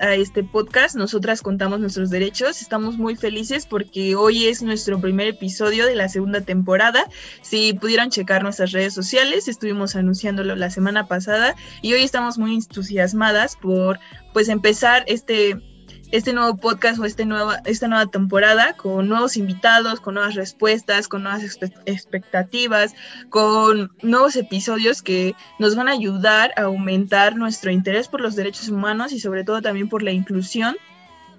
a 0.00 0.14
este 0.14 0.44
podcast. 0.44 0.96
Nosotras 0.96 1.42
contamos 1.42 1.80
nuestros 1.80 2.10
derechos. 2.10 2.60
Estamos 2.62 2.98
muy 2.98 3.16
felices 3.16 3.66
porque 3.66 4.14
hoy 4.14 4.46
es 4.46 4.62
nuestro 4.62 5.00
primer 5.00 5.28
episodio 5.28 5.86
de 5.86 5.94
la 5.94 6.08
segunda 6.08 6.40
temporada. 6.40 7.04
Si 7.40 7.74
pudieran 7.74 8.10
checar 8.10 8.42
nuestras 8.42 8.72
redes 8.72 8.94
sociales, 8.94 9.48
estuvimos 9.48 9.96
anunciándolo 9.96 10.56
la 10.56 10.70
semana 10.70 11.06
pasada 11.06 11.54
y 11.82 11.92
hoy 11.92 12.02
estamos 12.02 12.38
muy 12.38 12.54
entusiasmadas 12.54 13.56
por 13.56 13.98
pues 14.32 14.48
empezar 14.48 15.04
este 15.06 15.60
este 16.12 16.34
nuevo 16.34 16.56
podcast 16.58 17.00
o 17.00 17.04
este 17.04 17.24
nueva, 17.24 17.60
esta 17.64 17.88
nueva 17.88 18.06
temporada 18.06 18.74
con 18.76 19.08
nuevos 19.08 19.36
invitados, 19.36 19.98
con 19.98 20.14
nuevas 20.14 20.34
respuestas, 20.34 21.08
con 21.08 21.22
nuevas 21.22 21.42
expe- 21.42 21.72
expectativas, 21.86 22.94
con 23.30 23.90
nuevos 24.02 24.36
episodios 24.36 25.02
que 25.02 25.34
nos 25.58 25.74
van 25.74 25.88
a 25.88 25.92
ayudar 25.92 26.52
a 26.56 26.62
aumentar 26.64 27.36
nuestro 27.36 27.70
interés 27.70 28.08
por 28.08 28.20
los 28.20 28.36
derechos 28.36 28.68
humanos 28.68 29.12
y 29.12 29.20
sobre 29.20 29.42
todo 29.42 29.62
también 29.62 29.88
por 29.88 30.02
la 30.02 30.12
inclusión 30.12 30.76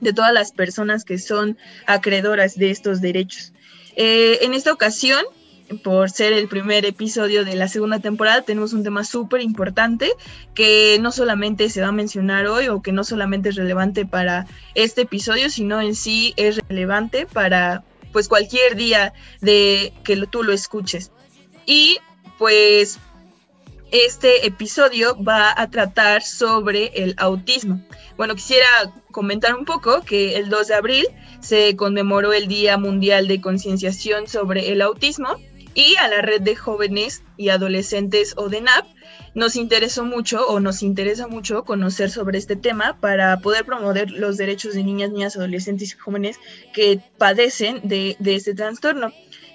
de 0.01 0.11
todas 0.11 0.33
las 0.33 0.51
personas 0.51 1.05
que 1.05 1.19
son 1.19 1.57
acreedoras 1.85 2.55
de 2.55 2.71
estos 2.71 2.99
derechos. 2.99 3.53
Eh, 3.95 4.39
en 4.41 4.55
esta 4.55 4.73
ocasión, 4.73 5.23
por 5.81 6.09
ser 6.11 6.33
el 6.33 6.47
primer 6.47 6.85
episodio 6.85 7.43
de 7.45 7.55
la 7.55 7.67
segunda 7.67 7.99
temporada, 7.99 8.41
tenemos 8.41 8.73
un 8.73 8.83
tema 8.83 9.03
súper 9.03 9.41
importante 9.41 10.11
que 10.53 10.97
no 11.01 11.11
solamente 11.11 11.69
se 11.69 11.81
va 11.81 11.87
a 11.87 11.91
mencionar 11.93 12.47
hoy 12.47 12.67
o 12.67 12.81
que 12.81 12.91
no 12.91 13.03
solamente 13.03 13.49
es 13.49 13.55
relevante 13.55 14.05
para 14.05 14.45
este 14.75 15.01
episodio, 15.01 15.49
sino 15.49 15.81
en 15.81 15.95
sí 15.95 16.33
es 16.37 16.59
relevante 16.69 17.25
para 17.25 17.83
pues 18.11 18.27
cualquier 18.27 18.75
día 18.75 19.13
de 19.41 19.93
que 20.03 20.15
lo- 20.15 20.27
tú 20.27 20.43
lo 20.43 20.53
escuches. 20.53 21.11
Y 21.65 21.97
pues 22.37 22.99
este 23.91 24.47
episodio 24.47 25.15
va 25.23 25.53
a 25.55 25.69
tratar 25.69 26.23
sobre 26.23 26.87
el 26.95 27.13
autismo. 27.17 27.81
Bueno, 28.17 28.35
quisiera 28.35 28.65
comentar 29.11 29.55
un 29.55 29.65
poco 29.65 30.01
que 30.01 30.35
el 30.37 30.49
2 30.49 30.67
de 30.67 30.75
abril 30.75 31.05
se 31.41 31.75
conmemoró 31.75 32.33
el 32.33 32.47
Día 32.47 32.77
Mundial 32.77 33.27
de 33.27 33.41
Concienciación 33.41 34.27
sobre 34.27 34.71
el 34.71 34.81
Autismo 34.81 35.35
y 35.75 35.95
a 35.95 36.07
la 36.07 36.21
red 36.21 36.41
de 36.41 36.55
jóvenes 36.55 37.23
y 37.37 37.49
adolescentes 37.49 38.33
ODENAP 38.37 38.85
nos 39.35 39.55
interesó 39.55 40.05
mucho 40.05 40.45
o 40.47 40.59
nos 40.59 40.83
interesa 40.83 41.27
mucho 41.27 41.63
conocer 41.63 42.09
sobre 42.09 42.37
este 42.37 42.55
tema 42.55 42.97
para 42.99 43.37
poder 43.39 43.65
promover 43.65 44.11
los 44.11 44.37
derechos 44.37 44.75
de 44.75 44.83
niñas, 44.83 45.11
niñas, 45.11 45.35
adolescentes 45.35 45.93
y 45.93 45.97
jóvenes 45.97 46.39
que 46.73 46.99
padecen 47.17 47.81
de, 47.83 48.15
de 48.19 48.35
este 48.35 48.53
trastorno. 48.53 49.11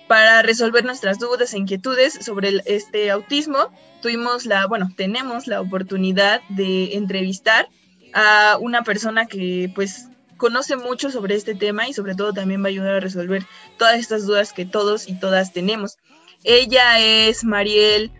Para 0.08 0.42
resolver 0.42 0.84
nuestras 0.84 1.18
dudas 1.18 1.52
e 1.52 1.58
inquietudes 1.58 2.14
sobre 2.14 2.62
este 2.64 3.10
autismo, 3.10 3.70
tuvimos 4.00 4.46
la, 4.46 4.66
bueno, 4.66 4.88
tenemos 4.96 5.46
la 5.46 5.60
oportunidad 5.60 6.40
de 6.48 6.94
entrevistar 6.94 7.68
a 8.14 8.56
una 8.58 8.82
persona 8.82 9.26
que 9.26 9.70
pues 9.74 10.08
conoce 10.38 10.76
mucho 10.76 11.10
sobre 11.10 11.34
este 11.34 11.54
tema 11.54 11.86
y 11.88 11.92
sobre 11.92 12.14
todo 12.14 12.32
también 12.32 12.62
va 12.62 12.66
a 12.66 12.70
ayudar 12.70 12.94
a 12.94 13.00
resolver 13.00 13.44
todas 13.76 13.98
estas 13.98 14.26
dudas 14.26 14.54
que 14.54 14.64
todos 14.64 15.08
y 15.08 15.18
todas 15.18 15.52
tenemos. 15.52 15.98
Ella 16.44 17.00
es 17.00 17.44
Mariel 17.44 18.10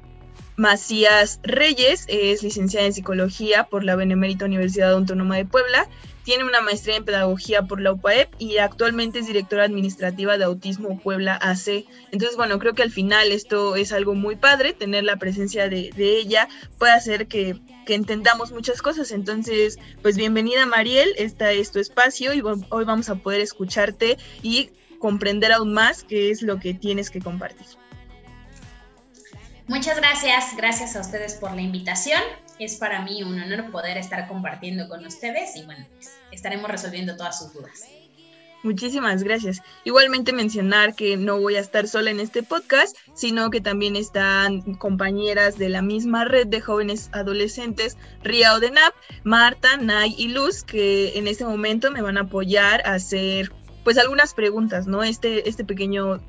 Macías 0.57 1.39
Reyes, 1.45 2.05
es 2.09 2.43
licenciada 2.43 2.87
en 2.87 2.93
psicología 2.93 3.65
por 3.65 3.85
la 3.85 3.95
Benemérita 3.95 4.45
Universidad 4.45 4.93
Autónoma 4.93 5.37
de 5.37 5.45
Puebla, 5.45 5.89
tiene 6.25 6.45
una 6.45 6.61
maestría 6.61 6.97
en 6.97 7.07
pedagogía 7.07 7.63
por 7.63 7.81
la 7.81 7.93
UPAEP 7.93 8.29
y 8.39 8.59
actualmente 8.59 9.21
es 9.21 9.27
directora 9.27 9.65
administrativa 9.65 10.37
de 10.37 10.45
Autismo 10.45 10.99
Puebla 10.99 11.37
AC. 11.37 11.87
Entonces, 12.11 12.37
bueno, 12.37 12.59
creo 12.59 12.75
que 12.75 12.83
al 12.83 12.91
final 12.91 13.33
esto 13.33 13.77
es 13.77 13.93
algo 13.93 14.15
muy 14.15 14.37
padre, 14.37 14.75
tener 14.75 15.05
la 15.05 15.17
presencia 15.17 15.71
de, 15.71 15.91
de 15.97 16.19
ella 16.19 16.49
puede 16.77 16.93
hacer 16.93 17.29
que, 17.29 17.57
que 17.89 17.95
entendamos 17.95 18.53
muchas 18.53 18.83
cosas. 18.83 19.13
Entonces, 19.13 19.79
pues 20.03 20.19
bienvenida 20.19 20.67
Mariel, 20.67 21.09
esta 21.17 21.53
es 21.53 21.73
tu 21.73 21.79
espacio 21.79 22.35
y 22.35 22.43
hoy 22.43 22.85
vamos 22.85 23.09
a 23.09 23.15
poder 23.15 23.41
escucharte 23.41 24.19
y 24.43 24.73
comprender 24.99 25.53
aún 25.53 25.73
más 25.73 26.05
qué 26.05 26.31
es 26.31 26.43
lo 26.43 26.61
que 26.61 26.75
tienes 26.75 27.09
que 27.09 27.21
compartir. 27.21 27.67
Muchas 29.69 29.97
gracias, 29.97 30.55
gracias 30.55 30.97
a 30.97 31.01
ustedes 31.01 31.37
por 31.37 31.55
la 31.55 31.63
invitación. 31.63 32.21
Es 32.59 32.77
para 32.77 33.01
mí 33.01 33.23
un 33.23 33.41
honor 33.41 33.71
poder 33.71 33.97
estar 33.97 34.29
compartiendo 34.29 34.87
con 34.87 35.07
ustedes 35.07 35.57
y 35.57 35.63
bueno, 35.63 35.87
pues, 35.95 36.13
estaremos 36.31 36.71
resolviendo 36.71 37.17
todas 37.17 37.39
sus 37.39 37.55
dudas. 37.55 37.87
Muchísimas 38.65 39.23
gracias. 39.23 39.63
Igualmente 39.85 40.33
mencionar 40.33 40.97
que 40.97 41.17
no 41.17 41.41
voy 41.41 41.55
a 41.55 41.61
estar 41.61 41.87
sola 41.87 42.11
en 42.11 42.19
este 42.19 42.43
podcast, 42.43 42.97
sino 43.15 43.51
que 43.51 43.61
también 43.61 43.95
están 43.95 44.75
compañeras 44.75 45.59
de 45.59 45.69
la 45.69 45.81
misma 45.81 46.25
red 46.25 46.49
de 46.49 46.61
jóvenes 46.61 47.09
adolescentes, 47.13 47.97
Ria 48.25 48.55
Odenap, 48.55 48.95
Marta, 49.23 49.77
Nay 49.77 50.15
y 50.19 50.29
Luz, 50.29 50.65
que 50.65 51.19
en 51.19 51.29
este 51.29 51.45
momento 51.45 51.93
me 51.93 52.03
van 52.03 52.19
a 52.19 52.23
apoyar 52.23 52.85
a 52.85 52.95
hacer 52.95 53.53
pues 53.85 53.97
algunas 53.97 54.35
preguntas, 54.35 54.89
¿no? 54.89 55.05
Este, 55.05 55.49
este 55.49 55.65
pequeño 55.65 56.21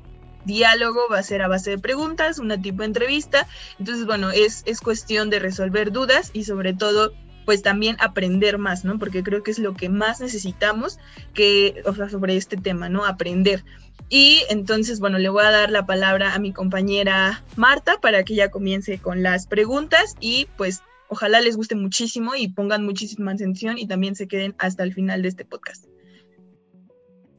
diálogo 0.44 1.00
va 1.10 1.18
a 1.18 1.22
ser 1.22 1.42
a 1.42 1.48
base 1.48 1.70
de 1.70 1.78
preguntas, 1.78 2.38
una 2.38 2.60
tipo 2.60 2.78
de 2.78 2.86
entrevista. 2.86 3.48
Entonces, 3.78 4.06
bueno, 4.06 4.30
es, 4.30 4.62
es 4.66 4.80
cuestión 4.80 5.30
de 5.30 5.40
resolver 5.40 5.90
dudas 5.90 6.30
y 6.32 6.44
sobre 6.44 6.74
todo 6.74 7.12
pues 7.50 7.62
también 7.62 7.96
aprender 7.98 8.58
más, 8.58 8.84
¿no? 8.84 8.96
Porque 9.00 9.24
creo 9.24 9.42
que 9.42 9.50
es 9.50 9.58
lo 9.58 9.74
que 9.74 9.88
más 9.88 10.20
necesitamos 10.20 11.00
que, 11.34 11.82
o 11.84 11.92
sea, 11.92 12.08
sobre 12.08 12.36
este 12.36 12.56
tema, 12.56 12.88
¿no? 12.88 13.04
Aprender. 13.04 13.64
Y 14.08 14.42
entonces, 14.50 15.00
bueno, 15.00 15.18
le 15.18 15.28
voy 15.30 15.42
a 15.42 15.50
dar 15.50 15.72
la 15.72 15.84
palabra 15.84 16.32
a 16.32 16.38
mi 16.38 16.52
compañera 16.52 17.42
Marta 17.56 17.96
para 18.00 18.22
que 18.22 18.34
ella 18.34 18.52
comience 18.52 19.00
con 19.00 19.24
las 19.24 19.48
preguntas 19.48 20.14
y 20.20 20.46
pues 20.56 20.84
ojalá 21.08 21.40
les 21.40 21.56
guste 21.56 21.74
muchísimo 21.74 22.36
y 22.36 22.46
pongan 22.46 22.84
muchísima 22.84 23.32
atención 23.32 23.78
y 23.78 23.88
también 23.88 24.14
se 24.14 24.28
queden 24.28 24.54
hasta 24.58 24.84
el 24.84 24.94
final 24.94 25.22
de 25.22 25.30
este 25.30 25.44
podcast. 25.44 25.86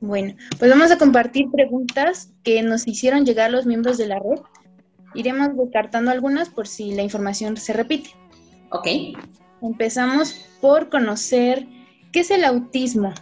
Bueno, 0.02 0.36
pues 0.60 0.70
vamos 0.70 0.92
a 0.92 0.98
compartir 0.98 1.46
preguntas 1.54 2.34
que 2.44 2.62
nos 2.64 2.86
hicieron 2.86 3.26
llegar 3.26 3.50
los 3.50 3.66
miembros 3.66 3.98
de 3.98 4.08
la 4.08 4.20
red. 4.20 4.42
Iremos 5.16 5.56
descartando 5.56 6.12
algunas 6.12 6.50
por 6.50 6.68
si 6.68 6.96
la 6.96 7.02
información 7.02 7.56
se 7.56 7.72
repite. 7.72 8.10
Ok, 8.72 8.88
Empezamos 9.62 10.34
por 10.60 10.90
conocer 10.90 11.68
qué 12.12 12.22
es 12.22 12.32
el 12.32 12.44
autismo. 12.44 13.14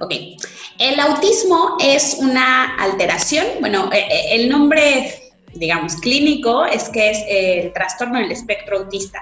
ok. 0.00 0.12
El 0.78 1.00
autismo 1.00 1.76
es 1.80 2.16
una 2.20 2.76
alteración, 2.76 3.44
bueno, 3.60 3.90
eh, 3.92 4.06
eh, 4.10 4.26
el 4.30 4.48
nombre, 4.48 5.32
digamos, 5.54 5.96
clínico 5.96 6.64
es 6.64 6.88
que 6.88 7.10
es 7.10 7.18
el 7.28 7.72
trastorno 7.72 8.18
del 8.20 8.30
espectro 8.30 8.78
autista. 8.78 9.20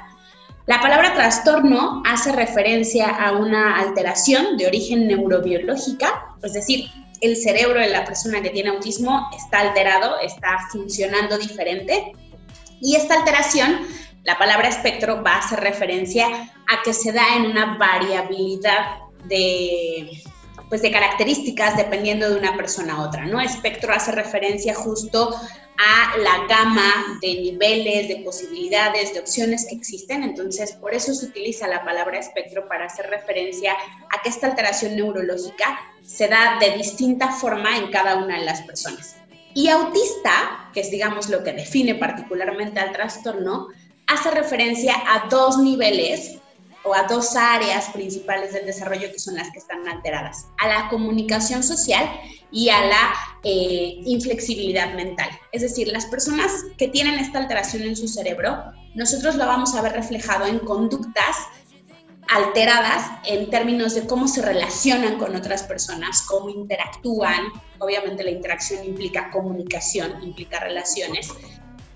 La 0.66 0.80
palabra 0.80 1.14
trastorno 1.14 2.02
hace 2.04 2.32
referencia 2.32 3.06
a 3.06 3.32
una 3.32 3.78
alteración 3.78 4.56
de 4.56 4.66
origen 4.66 5.06
neurobiológica, 5.06 6.36
es 6.42 6.52
decir, 6.52 6.90
el 7.20 7.36
cerebro 7.36 7.80
de 7.80 7.88
la 7.88 8.04
persona 8.04 8.42
que 8.42 8.50
tiene 8.50 8.70
autismo 8.70 9.30
está 9.36 9.60
alterado, 9.60 10.18
está 10.20 10.58
funcionando 10.70 11.38
diferente. 11.38 12.12
Y 12.80 12.96
esta 12.96 13.14
alteración, 13.14 13.86
la 14.26 14.36
palabra 14.36 14.68
espectro 14.68 15.22
va 15.22 15.34
a 15.34 15.38
hacer 15.38 15.60
referencia 15.60 16.26
a 16.26 16.82
que 16.84 16.92
se 16.92 17.12
da 17.12 17.36
en 17.36 17.46
una 17.46 17.78
variabilidad 17.78 18.98
de, 19.24 20.20
pues 20.68 20.82
de 20.82 20.90
características 20.90 21.76
dependiendo 21.76 22.28
de 22.28 22.36
una 22.36 22.56
persona 22.56 22.94
a 22.94 23.02
otra, 23.02 23.24
¿no? 23.26 23.40
Espectro 23.40 23.92
hace 23.92 24.10
referencia 24.10 24.74
justo 24.74 25.30
a 25.78 26.18
la 26.18 26.44
gama 26.48 27.18
de 27.22 27.34
niveles, 27.34 28.08
de 28.08 28.16
posibilidades, 28.24 29.14
de 29.14 29.20
opciones 29.20 29.64
que 29.68 29.76
existen. 29.76 30.24
Entonces, 30.24 30.72
por 30.72 30.92
eso 30.92 31.14
se 31.14 31.26
utiliza 31.26 31.68
la 31.68 31.84
palabra 31.84 32.18
espectro 32.18 32.66
para 32.66 32.86
hacer 32.86 33.06
referencia 33.06 33.74
a 34.10 34.22
que 34.22 34.28
esta 34.28 34.48
alteración 34.48 34.96
neurológica 34.96 35.78
se 36.02 36.26
da 36.26 36.58
de 36.58 36.70
distinta 36.72 37.30
forma 37.30 37.76
en 37.76 37.92
cada 37.92 38.16
una 38.16 38.40
de 38.40 38.44
las 38.44 38.62
personas. 38.62 39.16
Y 39.54 39.68
autista, 39.68 40.68
que 40.74 40.80
es 40.80 40.90
digamos 40.90 41.28
lo 41.28 41.44
que 41.44 41.52
define 41.52 41.94
particularmente 41.94 42.80
al 42.80 42.92
trastorno, 42.92 43.68
hace 44.06 44.30
referencia 44.30 44.94
a 45.06 45.28
dos 45.28 45.58
niveles 45.58 46.38
o 46.84 46.94
a 46.94 47.02
dos 47.04 47.34
áreas 47.34 47.88
principales 47.90 48.52
del 48.52 48.66
desarrollo 48.66 49.10
que 49.10 49.18
son 49.18 49.34
las 49.34 49.50
que 49.50 49.58
están 49.58 49.86
alteradas, 49.88 50.46
a 50.58 50.68
la 50.68 50.88
comunicación 50.88 51.62
social 51.62 52.08
y 52.52 52.68
a 52.68 52.80
la 52.86 53.14
eh, 53.42 54.00
inflexibilidad 54.04 54.94
mental. 54.94 55.28
Es 55.50 55.62
decir, 55.62 55.88
las 55.88 56.06
personas 56.06 56.52
que 56.78 56.88
tienen 56.88 57.18
esta 57.18 57.40
alteración 57.40 57.82
en 57.82 57.96
su 57.96 58.06
cerebro, 58.06 58.56
nosotros 58.94 59.34
lo 59.34 59.46
vamos 59.46 59.74
a 59.74 59.82
ver 59.82 59.92
reflejado 59.92 60.46
en 60.46 60.60
conductas 60.60 61.36
alteradas 62.28 63.10
en 63.24 63.50
términos 63.50 63.94
de 63.94 64.06
cómo 64.06 64.26
se 64.28 64.42
relacionan 64.42 65.18
con 65.18 65.34
otras 65.36 65.62
personas, 65.64 66.22
cómo 66.22 66.50
interactúan. 66.50 67.46
Obviamente 67.78 68.24
la 68.24 68.30
interacción 68.30 68.84
implica 68.84 69.30
comunicación, 69.30 70.22
implica 70.22 70.60
relaciones, 70.60 71.30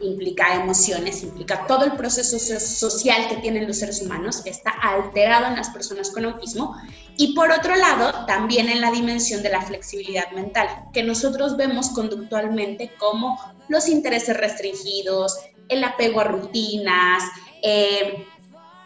implica 0.01 0.55
emociones, 0.55 1.23
implica 1.23 1.67
todo 1.67 1.85
el 1.85 1.93
proceso 1.93 2.39
social 2.39 3.29
que 3.29 3.37
tienen 3.37 3.67
los 3.67 3.79
seres 3.79 4.03
humanos, 4.03 4.43
está 4.45 4.71
alterado 4.71 5.47
en 5.47 5.57
las 5.57 5.71
personas 5.71 6.11
con 6.11 6.25
autismo. 6.25 6.77
Y 7.17 7.35
por 7.35 7.51
otro 7.51 7.75
lado, 7.77 8.25
también 8.27 8.69
en 8.69 8.81
la 8.81 8.91
dimensión 8.91 9.43
de 9.43 9.51
la 9.51 9.63
flexibilidad 9.63 10.31
mental, 10.33 10.69
que 10.93 11.03
nosotros 11.03 11.57
vemos 11.57 11.91
conductualmente 11.91 12.93
como 12.99 13.39
los 13.69 13.89
intereses 13.89 14.37
restringidos, 14.37 15.39
el 15.69 15.85
apego 15.85 16.21
a 16.21 16.25
rutinas, 16.25 17.23
eh, 17.63 18.27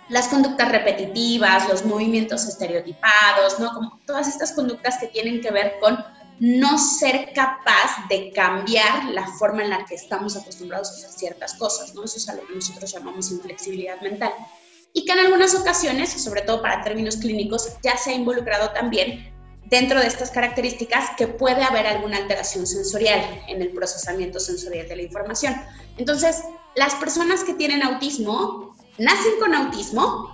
las 0.08 0.28
conductas 0.28 0.70
repetitivas, 0.70 1.68
los 1.68 1.84
movimientos 1.84 2.44
estereotipados, 2.44 3.58
¿no? 3.58 3.72
Como 3.72 4.00
todas 4.06 4.28
estas 4.28 4.52
conductas 4.52 4.98
que 4.98 5.06
tienen 5.06 5.40
que 5.40 5.50
ver 5.50 5.74
con 5.80 5.98
no 6.40 6.78
ser 6.78 7.32
capaz 7.32 8.08
de 8.08 8.32
cambiar 8.32 9.06
la 9.10 9.26
forma 9.26 9.62
en 9.62 9.70
la 9.70 9.84
que 9.84 9.94
estamos 9.94 10.36
acostumbrados 10.36 10.90
a 10.90 10.94
hacer 10.94 11.10
ciertas 11.10 11.54
cosas, 11.54 11.94
¿no? 11.94 12.04
Eso 12.04 12.18
es 12.18 12.28
a 12.28 12.34
lo 12.34 12.46
que 12.46 12.54
nosotros 12.54 12.92
llamamos 12.92 13.30
inflexibilidad 13.30 14.00
mental. 14.00 14.32
Y 14.92 15.04
que 15.04 15.12
en 15.12 15.20
algunas 15.20 15.54
ocasiones, 15.54 16.10
sobre 16.10 16.42
todo 16.42 16.62
para 16.62 16.82
términos 16.82 17.16
clínicos, 17.16 17.68
ya 17.82 17.96
se 17.96 18.10
ha 18.10 18.14
involucrado 18.14 18.70
también 18.70 19.32
dentro 19.66 20.00
de 20.00 20.06
estas 20.06 20.30
características 20.30 21.10
que 21.16 21.26
puede 21.26 21.62
haber 21.62 21.86
alguna 21.86 22.18
alteración 22.18 22.66
sensorial 22.66 23.42
en 23.48 23.62
el 23.62 23.70
procesamiento 23.70 24.38
sensorial 24.38 24.88
de 24.88 24.96
la 24.96 25.02
información. 25.02 25.54
Entonces, 25.96 26.42
las 26.76 26.94
personas 26.96 27.44
que 27.44 27.54
tienen 27.54 27.82
autismo 27.82 28.76
nacen 28.98 29.32
con 29.40 29.54
autismo, 29.54 30.33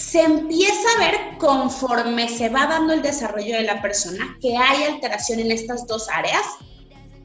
se 0.00 0.22
empieza 0.22 0.88
a 0.96 0.98
ver 0.98 1.38
conforme 1.38 2.26
se 2.26 2.48
va 2.48 2.66
dando 2.66 2.94
el 2.94 3.02
desarrollo 3.02 3.56
de 3.56 3.64
la 3.64 3.82
persona 3.82 4.38
que 4.40 4.56
hay 4.56 4.84
alteración 4.84 5.40
en 5.40 5.52
estas 5.52 5.86
dos 5.86 6.08
áreas 6.08 6.42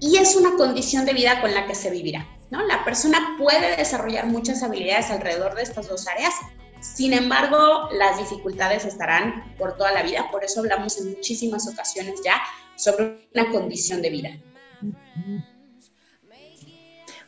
y 0.01 0.17
es 0.17 0.35
una 0.35 0.57
condición 0.57 1.05
de 1.05 1.13
vida 1.13 1.39
con 1.39 1.53
la 1.53 1.65
que 1.67 1.73
se 1.73 1.89
vivirá. 1.89 2.27
¿no? 2.51 2.61
La 2.67 2.83
persona 2.83 3.37
puede 3.39 3.77
desarrollar 3.77 4.27
muchas 4.27 4.61
habilidades 4.61 5.09
alrededor 5.09 5.55
de 5.55 5.63
estas 5.63 5.87
dos 5.87 6.05
áreas, 6.07 6.33
sin 6.81 7.13
embargo, 7.13 7.89
las 7.93 8.17
dificultades 8.17 8.83
estarán 8.83 9.55
por 9.57 9.77
toda 9.77 9.93
la 9.93 10.03
vida, 10.03 10.27
por 10.29 10.43
eso 10.43 10.59
hablamos 10.59 10.99
en 10.99 11.11
muchísimas 11.11 11.67
ocasiones 11.69 12.19
ya 12.23 12.41
sobre 12.75 13.25
una 13.33 13.51
condición 13.51 14.01
de 14.01 14.09
vida. 14.09 14.29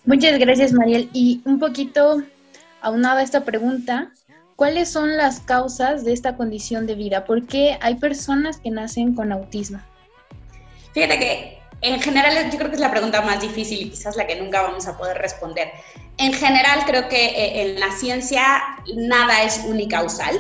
Muchas 0.06 0.38
gracias, 0.40 0.74
Mariel. 0.74 1.10
Y 1.14 1.42
un 1.46 1.58
poquito 1.58 2.22
aunada 2.82 3.22
a 3.22 3.24
esta 3.24 3.46
pregunta, 3.46 4.12
¿cuáles 4.58 4.92
son 4.92 5.16
las 5.16 5.40
causas 5.40 6.04
de 6.04 6.12
esta 6.12 6.36
condición 6.36 6.86
de 6.88 6.96
vida? 6.96 7.24
¿Por 7.24 7.48
qué 7.48 7.78
hay 7.80 7.96
personas 7.96 8.58
que 8.58 8.72
nacen 8.72 9.16
con 9.16 9.32
autismo? 9.32 9.80
Fíjate 10.94 11.20
que 11.20 11.60
en 11.82 12.02
general 12.02 12.52
yo 12.52 12.58
creo 12.58 12.70
que 12.70 12.76
es 12.76 12.82
la 12.82 12.92
pregunta 12.92 13.22
más 13.22 13.40
difícil 13.40 13.80
y 13.80 13.90
quizás 13.92 14.18
la 14.18 14.26
que 14.26 14.36
nunca 14.36 14.64
vamos 14.64 14.88
a 14.88 14.98
poder 14.98 15.18
responder. 15.20 15.72
En 16.18 16.34
general 16.34 16.84
creo 16.86 17.08
que 17.08 17.28
eh, 17.28 17.62
en 17.62 17.80
la 17.80 17.92
ciencia 17.92 18.44
nada 18.96 19.44
es 19.44 19.62
unicausal, 19.64 20.36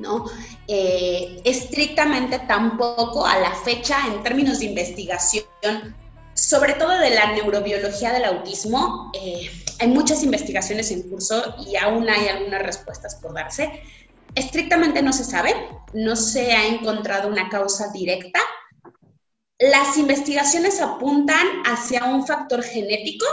¿no? 0.00 0.24
Eh, 0.66 1.40
estrictamente 1.44 2.40
tampoco 2.40 3.24
a 3.24 3.38
la 3.38 3.52
fecha 3.52 3.96
en 4.08 4.24
términos 4.24 4.58
de 4.58 4.66
investigación, 4.66 5.44
sobre 6.34 6.72
todo 6.72 6.98
de 6.98 7.10
la 7.10 7.30
neurobiología 7.32 8.12
del 8.12 8.24
autismo, 8.24 9.12
eh, 9.14 9.48
hay 9.80 9.88
muchas 9.88 10.22
investigaciones 10.22 10.90
en 10.90 11.08
curso 11.08 11.56
y 11.66 11.76
aún 11.76 12.08
hay 12.08 12.28
algunas 12.28 12.62
respuestas 12.62 13.16
por 13.16 13.34
darse. 13.34 13.82
Estrictamente 14.34 15.02
no 15.02 15.12
se 15.12 15.24
sabe, 15.24 15.54
no 15.92 16.16
se 16.16 16.52
ha 16.52 16.66
encontrado 16.66 17.28
una 17.28 17.48
causa 17.48 17.90
directa. 17.92 18.40
Las 19.58 19.96
investigaciones 19.96 20.80
apuntan 20.80 21.46
hacia 21.64 22.04
un 22.04 22.26
factor 22.26 22.62
genético, 22.62 23.26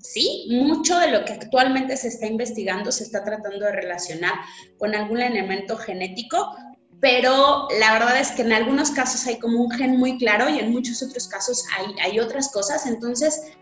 sí, 0.00 0.48
mucho 0.50 0.98
de 0.98 1.10
lo 1.10 1.24
que 1.24 1.34
actualmente 1.34 1.96
se 1.96 2.08
está 2.08 2.26
investigando 2.26 2.90
se 2.90 3.04
está 3.04 3.24
tratando 3.24 3.66
de 3.66 3.72
relacionar 3.72 4.34
con 4.78 4.94
algún 4.94 5.20
elemento 5.20 5.76
genético, 5.76 6.56
pero 7.00 7.68
la 7.78 7.92
verdad 7.92 8.18
es 8.18 8.32
que 8.32 8.42
en 8.42 8.52
algunos 8.52 8.90
casos 8.90 9.26
hay 9.26 9.38
como 9.38 9.60
un 9.62 9.70
gen 9.70 9.96
muy 9.98 10.18
claro 10.18 10.48
y 10.48 10.58
en 10.58 10.72
muchos 10.72 11.02
otros 11.02 11.28
casos 11.28 11.64
hay, 11.76 11.86
hay 12.02 12.18
otras 12.18 12.50
cosas, 12.50 12.86
entonces 12.86 13.52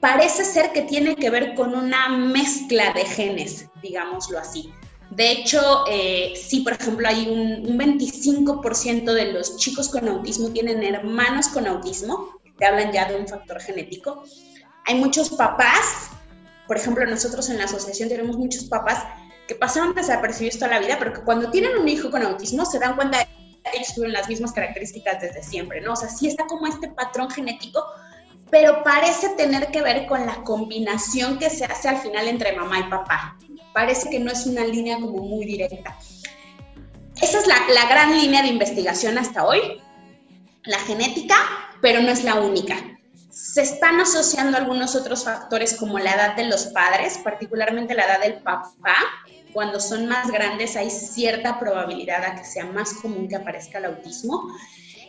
parece 0.00 0.44
ser 0.44 0.72
que 0.72 0.82
tiene 0.82 1.16
que 1.16 1.30
ver 1.30 1.54
con 1.54 1.74
una 1.74 2.08
mezcla 2.08 2.92
de 2.92 3.04
genes, 3.04 3.66
digámoslo 3.82 4.38
así. 4.38 4.72
De 5.10 5.30
hecho, 5.30 5.84
eh, 5.90 6.34
sí, 6.36 6.60
por 6.60 6.74
ejemplo, 6.74 7.08
hay 7.08 7.28
un, 7.28 7.78
25% 7.78 9.12
de 9.12 9.32
los 9.32 9.56
chicos 9.56 9.88
con 9.88 10.06
autismo 10.06 10.50
tienen 10.50 10.82
hermanos 10.82 11.48
con 11.48 11.66
autismo, 11.66 12.38
que 12.58 12.66
hablan 12.66 12.92
ya 12.92 13.08
de 13.08 13.16
un 13.16 13.26
factor 13.26 13.60
genético. 13.60 14.24
Hay 14.86 14.96
muchos 14.96 15.30
papás, 15.30 16.10
por 16.66 16.76
ejemplo, 16.76 17.06
nosotros 17.06 17.48
en 17.48 17.58
la 17.58 17.64
asociación 17.64 18.08
tenemos 18.08 18.36
muchos 18.36 18.64
papás 18.64 19.04
que 19.46 19.54
pasaron 19.54 19.94
desapercibidos 19.94 20.58
toda 20.58 20.72
la 20.72 20.80
vida, 20.80 20.96
pero 20.98 21.14
que 21.14 21.22
cuando 21.22 21.50
tienen 21.50 21.78
un 21.78 21.88
hijo 21.88 22.10
con 22.10 22.22
autismo 22.22 22.66
se 22.66 22.78
dan 22.78 22.96
cuenta 22.96 23.18
de 23.18 23.24
que 23.24 23.76
ellos 23.78 23.94
tuvieron 23.94 24.12
las 24.12 24.28
mismas 24.28 24.52
características 24.52 25.20
desde 25.22 25.42
siempre, 25.42 25.80
¿no? 25.80 25.94
O 25.94 25.96
sea, 25.96 26.08
sí 26.08 26.28
está 26.28 26.46
como 26.46 26.66
este 26.66 26.88
patrón 26.88 27.30
genético, 27.30 27.82
pero 28.50 28.82
parece 28.82 29.30
tener 29.30 29.70
que 29.70 29.82
ver 29.82 30.06
con 30.06 30.24
la 30.24 30.42
combinación 30.44 31.38
que 31.38 31.50
se 31.50 31.64
hace 31.64 31.88
al 31.88 31.98
final 31.98 32.28
entre 32.28 32.56
mamá 32.56 32.78
y 32.80 32.82
papá. 32.84 33.36
Parece 33.72 34.10
que 34.10 34.18
no 34.18 34.30
es 34.30 34.46
una 34.46 34.64
línea 34.64 34.96
como 34.96 35.22
muy 35.22 35.44
directa. 35.44 35.96
Esa 37.20 37.40
es 37.40 37.46
la, 37.46 37.88
gran 37.88 38.16
línea 38.16 38.42
de 38.42 38.48
investigación 38.48 39.18
hasta 39.18 39.44
hoy, 39.44 39.80
la 40.64 40.78
genética, 40.78 41.34
pero 41.82 42.00
no 42.00 42.10
es 42.10 42.22
la 42.22 42.36
única. 42.36 42.76
Se 43.30 43.62
están 43.62 44.00
asociando 44.00 44.56
algunos 44.56 44.94
otros 44.94 45.24
factores 45.24 45.74
como 45.74 45.98
la 45.98 46.14
edad 46.14 46.36
de 46.36 46.46
los 46.46 46.66
padres, 46.66 47.18
particularmente 47.18 47.94
la 47.94 48.04
edad 48.04 48.20
del 48.20 48.34
papá. 48.42 48.96
Cuando 49.52 49.80
son 49.80 50.06
más 50.06 50.30
grandes 50.30 50.76
hay 50.76 50.90
cierta 50.90 51.58
probabilidad 51.58 52.24
a 52.24 52.36
que 52.36 52.44
sea 52.44 52.66
más 52.66 52.94
común 52.94 53.28
que 53.28 53.36
aparezca 53.36 53.78
el 53.78 53.86
autismo. 53.86 54.48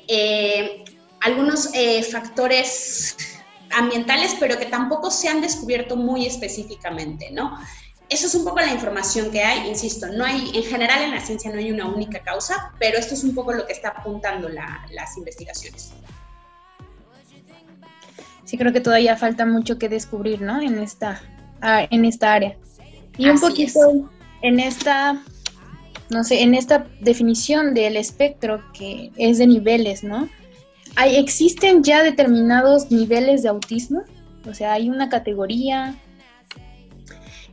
Eh, 0.08 0.84
algunos 1.22 1.70
eh, 1.74 2.02
factores 2.04 3.16
ambientales, 3.72 4.36
pero 4.40 4.58
que 4.58 4.66
tampoco 4.66 5.12
se 5.12 5.28
han 5.28 5.42
descubierto 5.42 5.96
muy 5.96 6.26
específicamente, 6.26 7.32
¿no? 7.32 7.58
Eso 8.10 8.26
es 8.26 8.34
un 8.34 8.44
poco 8.44 8.60
la 8.60 8.74
información 8.74 9.30
que 9.30 9.44
hay, 9.44 9.70
insisto, 9.70 10.08
no 10.08 10.26
hay, 10.26 10.52
en 10.56 10.64
general 10.64 11.04
en 11.04 11.12
la 11.12 11.20
ciencia 11.22 11.52
no 11.52 11.60
hay 11.60 11.72
una 11.72 11.88
única 11.88 12.20
causa, 12.24 12.74
pero 12.80 12.98
esto 12.98 13.14
es 13.14 13.24
un 13.24 13.36
poco 13.36 13.54
lo 13.54 13.68
que 13.68 13.74
está 13.74 13.90
apuntando 13.90 14.50
las 14.50 15.18
investigaciones. 15.18 15.94
Sí, 18.46 18.58
creo 18.58 18.74
que 18.74 18.82
todavía 18.82 19.16
falta 19.16 19.46
mucho 19.46 19.78
que 19.78 19.90
descubrir, 19.90 20.42
¿no? 20.42 20.60
En 20.60 20.80
esta, 20.80 21.22
en 21.62 22.04
esta 22.04 22.34
área. 22.34 22.58
Y 23.16 23.30
un 23.30 23.40
poquito 23.40 24.10
en 24.42 24.60
esta, 24.60 25.22
no 26.10 26.24
sé, 26.24 26.42
en 26.42 26.56
esta 26.56 26.88
definición 27.02 27.76
del 27.76 27.96
espectro 27.96 28.64
que 28.74 29.12
es 29.18 29.38
de 29.38 29.46
niveles, 29.46 30.04
¿no? 30.04 30.28
¿Hay, 30.96 31.16
¿Existen 31.18 31.84
ya 31.84 32.04
determinados 32.04 32.92
niveles 32.92 33.44
de 33.44 33.50
autismo? 33.50 34.04
O 34.50 34.54
sea, 34.54 34.74
¿hay 34.74 34.90
una 34.90 35.10
categoría? 35.10 35.96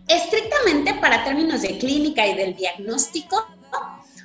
Estrictamente 0.08 0.94
para 0.94 1.24
términos 1.24 1.62
de 1.62 1.78
clínica 1.78 2.26
y 2.26 2.34
del 2.34 2.54
diagnóstico, 2.54 3.44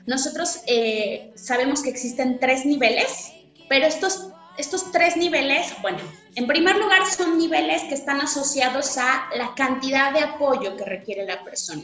nosotros 0.05 0.61
eh, 0.67 1.31
sabemos 1.35 1.81
que 1.81 1.89
existen 1.89 2.39
tres 2.39 2.65
niveles, 2.65 3.31
pero 3.69 3.85
estos, 3.85 4.29
estos 4.57 4.91
tres 4.91 5.15
niveles, 5.17 5.73
bueno, 5.81 5.99
en 6.35 6.47
primer 6.47 6.75
lugar 6.77 7.05
son 7.05 7.37
niveles 7.37 7.83
que 7.83 7.93
están 7.93 8.21
asociados 8.21 8.97
a 8.97 9.29
la 9.35 9.53
cantidad 9.55 10.11
de 10.13 10.21
apoyo 10.21 10.75
que 10.75 10.85
requiere 10.85 11.25
la 11.25 11.43
persona. 11.43 11.83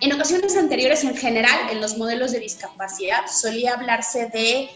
En 0.00 0.12
ocasiones 0.12 0.56
anteriores, 0.56 1.04
en 1.04 1.16
general, 1.16 1.70
en 1.70 1.80
los 1.80 1.96
modelos 1.96 2.32
de 2.32 2.40
discapacidad, 2.40 3.26
solía 3.30 3.74
hablarse 3.74 4.26
de 4.32 4.68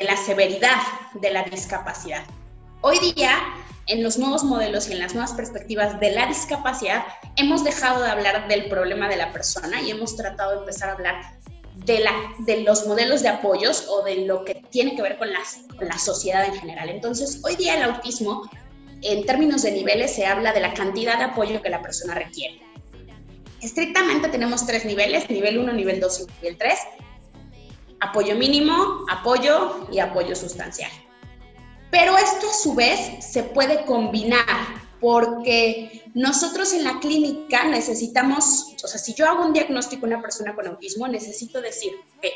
la 0.00 0.16
severidad 0.16 0.80
de 1.14 1.30
la 1.30 1.44
discapacidad. 1.44 2.24
Hoy 2.80 2.98
día, 3.14 3.36
en 3.86 4.02
los 4.02 4.18
nuevos 4.18 4.44
modelos 4.44 4.88
y 4.88 4.92
en 4.92 5.00
las 5.00 5.14
nuevas 5.14 5.32
perspectivas 5.32 6.00
de 6.00 6.12
la 6.12 6.26
discapacidad, 6.26 7.04
hemos 7.36 7.64
dejado 7.64 8.02
de 8.02 8.10
hablar 8.10 8.48
del 8.48 8.68
problema 8.68 9.08
de 9.08 9.16
la 9.16 9.32
persona 9.32 9.80
y 9.82 9.90
hemos 9.90 10.16
tratado 10.16 10.52
de 10.52 10.58
empezar 10.58 10.88
a 10.88 10.92
hablar 10.92 11.20
de, 11.74 12.00
la, 12.00 12.12
de 12.38 12.62
los 12.62 12.86
modelos 12.86 13.22
de 13.22 13.28
apoyos 13.28 13.86
o 13.88 14.02
de 14.02 14.26
lo 14.26 14.44
que 14.44 14.54
tiene 14.70 14.96
que 14.96 15.02
ver 15.02 15.18
con, 15.18 15.28
con 15.76 15.88
la 15.88 15.98
sociedad 15.98 16.46
en 16.46 16.54
general. 16.54 16.88
Entonces, 16.88 17.40
hoy 17.44 17.56
día 17.56 17.76
el 17.76 17.82
autismo, 17.82 18.48
en 19.02 19.26
términos 19.26 19.62
de 19.62 19.72
niveles, 19.72 20.14
se 20.14 20.24
habla 20.24 20.52
de 20.52 20.60
la 20.60 20.72
cantidad 20.72 21.18
de 21.18 21.24
apoyo 21.24 21.60
que 21.60 21.68
la 21.68 21.82
persona 21.82 22.14
requiere. 22.14 22.62
Estrictamente 23.60 24.28
tenemos 24.28 24.66
tres 24.66 24.86
niveles, 24.86 25.28
nivel 25.28 25.58
1, 25.58 25.74
nivel 25.74 26.00
2 26.00 26.20
y 26.20 26.42
nivel 26.42 26.56
3 26.56 26.78
apoyo 28.00 28.34
mínimo, 28.36 29.04
apoyo 29.10 29.86
y 29.92 29.98
apoyo 29.98 30.34
sustancial. 30.34 30.90
Pero 31.90 32.16
esto 32.16 32.48
a 32.48 32.52
su 32.52 32.74
vez 32.74 33.24
se 33.24 33.42
puede 33.42 33.84
combinar 33.84 34.44
porque 35.00 36.04
nosotros 36.14 36.72
en 36.72 36.84
la 36.84 37.00
clínica 37.00 37.64
necesitamos, 37.64 38.74
o 38.82 38.86
sea, 38.86 38.98
si 38.98 39.14
yo 39.14 39.26
hago 39.26 39.46
un 39.46 39.52
diagnóstico 39.52 40.04
a 40.04 40.08
una 40.08 40.22
persona 40.22 40.54
con 40.54 40.66
autismo, 40.66 41.08
necesito 41.08 41.60
decir 41.60 41.92
que 42.20 42.32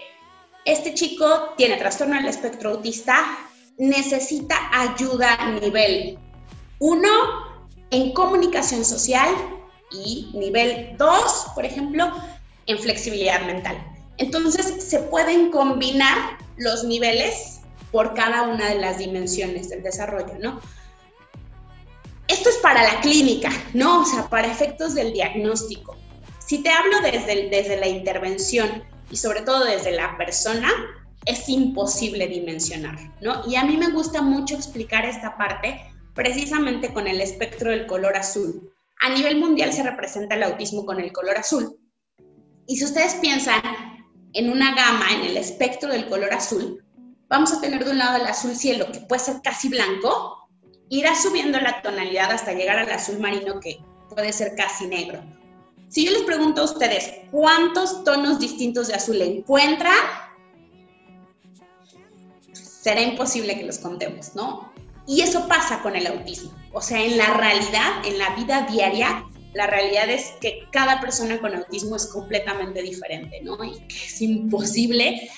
este 0.64 0.94
chico 0.94 1.54
tiene 1.56 1.76
trastorno 1.76 2.16
del 2.16 2.26
espectro 2.26 2.70
autista, 2.70 3.38
necesita 3.76 4.56
ayuda 4.72 5.34
a 5.34 5.50
nivel 5.50 6.18
1 6.78 7.08
en 7.90 8.12
comunicación 8.12 8.84
social 8.84 9.28
y 9.90 10.30
nivel 10.32 10.96
2, 10.96 11.46
por 11.54 11.64
ejemplo, 11.66 12.10
en 12.66 12.78
flexibilidad 12.78 13.42
mental. 13.42 13.93
Entonces, 14.18 14.84
se 14.84 15.00
pueden 15.00 15.50
combinar 15.50 16.38
los 16.56 16.84
niveles 16.84 17.60
por 17.90 18.14
cada 18.14 18.42
una 18.42 18.68
de 18.68 18.76
las 18.76 18.98
dimensiones 18.98 19.68
del 19.68 19.82
desarrollo, 19.82 20.34
¿no? 20.40 20.60
Esto 22.28 22.48
es 22.48 22.56
para 22.56 22.82
la 22.82 23.00
clínica, 23.00 23.50
¿no? 23.74 24.02
O 24.02 24.04
sea, 24.04 24.28
para 24.28 24.50
efectos 24.50 24.94
del 24.94 25.12
diagnóstico. 25.12 25.96
Si 26.38 26.62
te 26.62 26.70
hablo 26.70 27.00
desde, 27.00 27.48
desde 27.48 27.76
la 27.78 27.86
intervención 27.86 28.82
y 29.10 29.16
sobre 29.16 29.42
todo 29.42 29.64
desde 29.64 29.92
la 29.92 30.16
persona, 30.16 30.70
es 31.26 31.48
imposible 31.48 32.26
dimensionar, 32.26 32.98
¿no? 33.20 33.42
Y 33.48 33.56
a 33.56 33.64
mí 33.64 33.76
me 33.76 33.90
gusta 33.90 34.22
mucho 34.22 34.54
explicar 34.54 35.04
esta 35.04 35.36
parte 35.36 35.80
precisamente 36.14 36.92
con 36.92 37.06
el 37.06 37.20
espectro 37.20 37.70
del 37.70 37.86
color 37.86 38.16
azul. 38.16 38.72
A 39.00 39.10
nivel 39.10 39.38
mundial 39.38 39.72
se 39.72 39.82
representa 39.82 40.34
el 40.34 40.44
autismo 40.44 40.86
con 40.86 41.00
el 41.00 41.12
color 41.12 41.36
azul. 41.36 41.78
Y 42.66 42.76
si 42.76 42.84
ustedes 42.84 43.14
piensan 43.16 43.62
en 44.34 44.50
una 44.50 44.74
gama, 44.74 45.12
en 45.12 45.22
el 45.22 45.36
espectro 45.36 45.90
del 45.90 46.08
color 46.08 46.32
azul, 46.34 46.84
vamos 47.28 47.52
a 47.52 47.60
tener 47.60 47.84
de 47.84 47.92
un 47.92 47.98
lado 47.98 48.16
el 48.16 48.26
azul 48.26 48.54
cielo, 48.54 48.90
que 48.92 49.00
puede 49.00 49.20
ser 49.20 49.40
casi 49.42 49.68
blanco, 49.68 50.48
irá 50.88 51.14
subiendo 51.14 51.58
la 51.60 51.80
tonalidad 51.82 52.30
hasta 52.30 52.52
llegar 52.52 52.78
al 52.78 52.90
azul 52.90 53.18
marino 53.18 53.60
que 53.60 53.78
puede 54.10 54.32
ser 54.32 54.54
casi 54.56 54.86
negro. 54.86 55.22
Si 55.88 56.04
yo 56.04 56.12
les 56.12 56.22
pregunto 56.22 56.62
a 56.62 56.64
ustedes 56.64 57.12
cuántos 57.30 58.04
tonos 58.04 58.38
distintos 58.40 58.88
de 58.88 58.94
azul 58.94 59.20
encuentra, 59.22 59.92
será 62.52 63.00
imposible 63.00 63.56
que 63.56 63.64
los 63.64 63.78
contemos, 63.78 64.34
¿no? 64.34 64.72
Y 65.06 65.20
eso 65.20 65.46
pasa 65.46 65.82
con 65.82 65.94
el 65.96 66.06
autismo. 66.06 66.52
O 66.72 66.80
sea, 66.80 67.02
en 67.02 67.16
la 67.16 67.34
realidad, 67.34 68.04
en 68.04 68.18
la 68.18 68.30
vida 68.30 68.62
diaria, 68.62 69.24
la 69.54 69.66
realidad 69.66 70.10
es 70.10 70.32
que 70.40 70.66
cada 70.70 71.00
persona 71.00 71.38
con 71.38 71.54
autismo 71.54 71.96
es 71.96 72.06
completamente 72.06 72.82
diferente, 72.82 73.40
¿no? 73.42 73.62
Y 73.64 73.78
que 73.86 73.96
es 73.96 74.20
imposible 74.20 75.30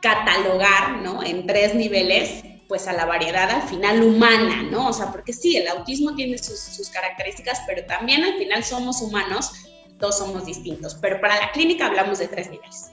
catalogar, 0.00 1.02
¿no? 1.02 1.22
En 1.22 1.46
tres 1.46 1.74
niveles 1.74 2.42
pues 2.68 2.86
a 2.86 2.92
la 2.92 3.04
variedad 3.04 3.50
al 3.50 3.62
final 3.62 4.00
humana, 4.02 4.62
¿no? 4.70 4.88
O 4.88 4.92
sea, 4.92 5.10
porque 5.10 5.32
sí, 5.32 5.56
el 5.56 5.66
autismo 5.66 6.14
tiene 6.14 6.38
sus, 6.38 6.88
características, 6.90 7.62
pero 7.66 7.84
también 7.84 8.22
al 8.22 8.34
final 8.38 8.62
somos 8.62 9.02
humanos, 9.02 9.52
todos 9.98 10.18
somos 10.18 10.46
distintos. 10.46 10.94
Pero 10.94 11.20
para 11.20 11.36
la 11.36 11.50
clínica 11.50 11.86
hablamos 11.86 12.20
de 12.20 12.28
tres 12.28 12.48
niveles. 12.48 12.92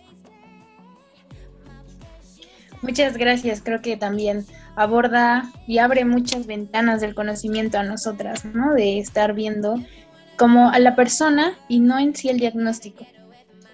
Muchas 2.81 3.17
gracias, 3.17 3.61
creo 3.63 3.81
que 3.81 3.97
también 3.97 4.47
aborda 4.75 5.51
y 5.67 5.77
abre 5.77 6.05
muchas 6.05 6.47
ventanas 6.47 6.99
del 6.99 7.13
conocimiento 7.13 7.77
a 7.77 7.83
nosotras, 7.83 8.45
¿no? 8.45 8.73
De 8.73 8.97
estar 8.97 9.33
viendo 9.33 9.75
como 10.37 10.69
a 10.69 10.79
la 10.79 10.95
persona 10.95 11.57
y 11.67 11.79
no 11.79 11.97
en 11.99 12.15
sí 12.15 12.29
el 12.29 12.39
diagnóstico. 12.39 13.05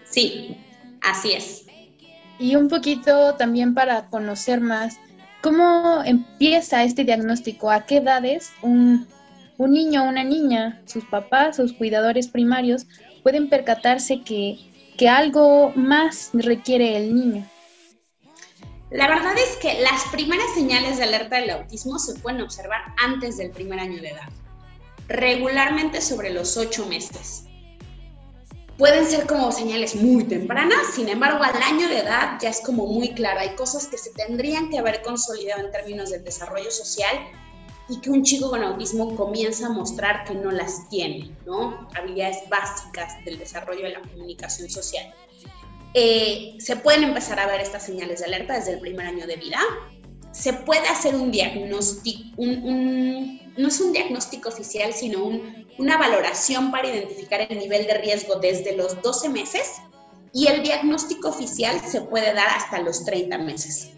Sí, 0.09 0.57
así 1.01 1.33
es. 1.33 1.65
Y 2.39 2.55
un 2.55 2.67
poquito 2.67 3.35
también 3.35 3.73
para 3.73 4.07
conocer 4.09 4.59
más 4.59 4.97
¿Cómo 5.43 6.01
empieza 6.05 6.85
este 6.85 7.03
diagnóstico? 7.03 7.69
¿A 7.69 7.85
qué 7.85 7.97
edades 7.97 8.53
un, 8.61 9.05
niño 9.57 10.05
o 10.05 10.07
una 10.07 10.23
niña, 10.23 10.81
sus 10.85 11.03
papás, 11.03 11.57
sus 11.57 11.73
cuidadores 11.73 12.29
primarios, 12.29 12.87
pueden 13.23 13.49
percatarse 13.49 14.21
que, 14.21 14.57
que 14.97 15.09
algo 15.09 15.73
más 15.75 16.29
requiere 16.31 16.95
el 16.95 17.13
niño? 17.13 17.45
La 18.89 19.09
verdad 19.09 19.33
es 19.37 19.57
que 19.57 19.81
las 19.81 20.05
primeras 20.13 20.45
señales 20.55 20.95
de 20.95 21.03
alerta 21.03 21.35
del 21.41 21.49
autismo 21.49 21.99
se 21.99 22.17
pueden 22.21 22.39
observar 22.39 22.79
antes 23.03 23.35
del 23.35 23.51
primer 23.51 23.81
año 23.81 24.01
de 24.01 24.11
edad, 24.11 24.29
regularmente 25.13 26.01
sobre 26.01 26.31
los 26.31 26.57
ocho 26.57 26.85
meses 26.87 27.45
pueden 28.77 29.05
ser 29.05 29.27
como 29.27 29.51
señales 29.51 29.95
muy 29.95 30.23
tempranas, 30.23 30.95
sin 30.95 31.07
embargo 31.07 31.43
al 31.43 31.61
año 31.61 31.87
de 31.87 31.99
edad 31.99 32.39
ya 32.41 32.49
es 32.49 32.59
como 32.61 32.87
muy 32.87 33.13
claro, 33.13 33.39
hay 33.39 33.55
cosas 33.55 33.87
que 33.87 33.97
se 33.97 34.09
tendrían 34.11 34.69
que 34.69 34.79
haber 34.79 35.03
consolidado 35.03 35.65
en 35.65 35.71
términos 35.71 36.09
del 36.09 36.23
desarrollo 36.23 36.71
social 36.71 37.15
y 37.87 37.99
que 37.99 38.09
un 38.09 38.23
chico 38.23 38.49
con 38.49 38.63
autismo 38.63 39.15
comienza 39.15 39.67
a 39.67 39.69
mostrar 39.69 40.23
que 40.23 40.33
no 40.33 40.51
las 40.51 40.89
tiene, 40.89 41.31
¿no? 41.45 41.87
Habilidades 41.95 42.37
básicas 42.49 43.23
del 43.25 43.37
desarrollo 43.37 43.83
de 43.83 43.91
la 43.91 44.01
comunicación 44.01 44.69
social. 44.69 45.13
Eh, 45.93 46.55
se 46.57 46.77
pueden 46.77 47.03
empezar 47.03 47.39
a 47.39 47.45
ver 47.45 47.61
estas 47.61 47.85
señales 47.85 48.19
de 48.19 48.25
alerta 48.25 48.55
desde 48.55 48.73
el 48.73 48.79
primer 48.79 49.05
año 49.05 49.27
de 49.27 49.35
vida. 49.35 49.59
Se 50.33 50.51
puede 50.51 50.87
hacer 50.89 51.15
un 51.15 51.31
diagnóstico, 51.31 52.29
un 52.37 53.39
no 53.57 53.67
es 53.67 53.79
un 53.79 53.93
diagnóstico 53.93 54.49
oficial, 54.49 54.93
sino 54.93 55.25
una 55.77 55.97
valoración 55.97 56.71
para 56.71 56.89
identificar 56.89 57.41
el 57.41 57.57
nivel 57.57 57.85
de 57.85 57.95
riesgo 57.95 58.35
desde 58.35 58.75
los 58.75 59.01
12 59.01 59.29
meses 59.29 59.73
y 60.33 60.47
el 60.47 60.63
diagnóstico 60.63 61.29
oficial 61.29 61.79
se 61.85 62.01
puede 62.01 62.33
dar 62.33 62.47
hasta 62.49 62.79
los 62.79 63.05
30 63.05 63.37
meses. 63.39 63.91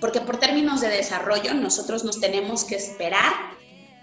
Porque 0.00 0.20
por 0.20 0.38
términos 0.38 0.80
de 0.80 0.88
desarrollo 0.88 1.54
nosotros 1.54 2.04
nos 2.04 2.20
tenemos 2.20 2.64
que 2.64 2.76
esperar 2.76 3.32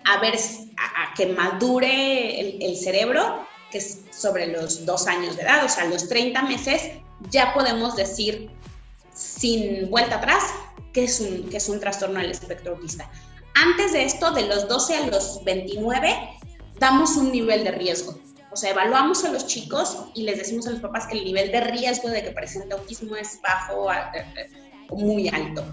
a 0.05 0.19
ver 0.19 0.35
a, 0.35 1.13
que 1.15 1.27
madure 1.27 2.39
el, 2.39 2.63
el, 2.63 2.77
cerebro, 2.77 3.45
que 3.71 3.79
es 3.79 4.01
sobre 4.11 4.47
los 4.47 4.85
dos 4.85 5.05
años 5.07 5.35
de 5.35 5.43
edad, 5.43 5.65
o 5.65 5.69
sea, 5.69 5.83
a 5.83 5.87
los 5.87 6.07
30 6.07 6.41
meses 6.43 6.81
ya 7.29 7.53
podemos 7.53 7.95
decir 7.95 8.49
sin 9.13 9.89
vuelta 9.89 10.17
atrás 10.17 10.43
que 10.97 11.03
es 11.03 11.19
un, 11.19 11.47
que 11.51 11.57
es 11.57 11.69
un 11.69 11.79
trastorno 11.79 12.19
del 12.19 12.31
espectro 12.31 12.73
autista. 12.73 13.07
Antes 13.53 13.93
de 13.93 14.03
esto, 14.03 14.31
de 14.31 14.47
los 14.47 14.67
12 14.67 14.95
a 14.95 15.05
los 15.05 15.43
29, 15.43 16.11
damos 16.79 17.15
un 17.17 17.31
nivel 17.31 17.63
de 17.63 17.69
riesgo. 17.69 18.17
O 18.51 18.55
sea, 18.55 18.71
evaluamos 18.71 19.23
a 19.23 19.31
los 19.31 19.45
chicos 19.45 19.95
y 20.15 20.23
les 20.23 20.39
decimos 20.39 20.65
a 20.65 20.71
los 20.71 20.79
papás 20.79 21.05
que 21.05 21.19
el 21.19 21.25
nivel 21.25 21.51
de 21.51 21.61
riesgo 21.61 22.09
de 22.09 22.23
que 22.23 22.31
presente 22.31 22.73
autismo 22.73 23.15
es 23.15 23.39
bajo 23.43 23.91
o 24.89 24.95
muy 24.95 25.29
alto. 25.29 25.63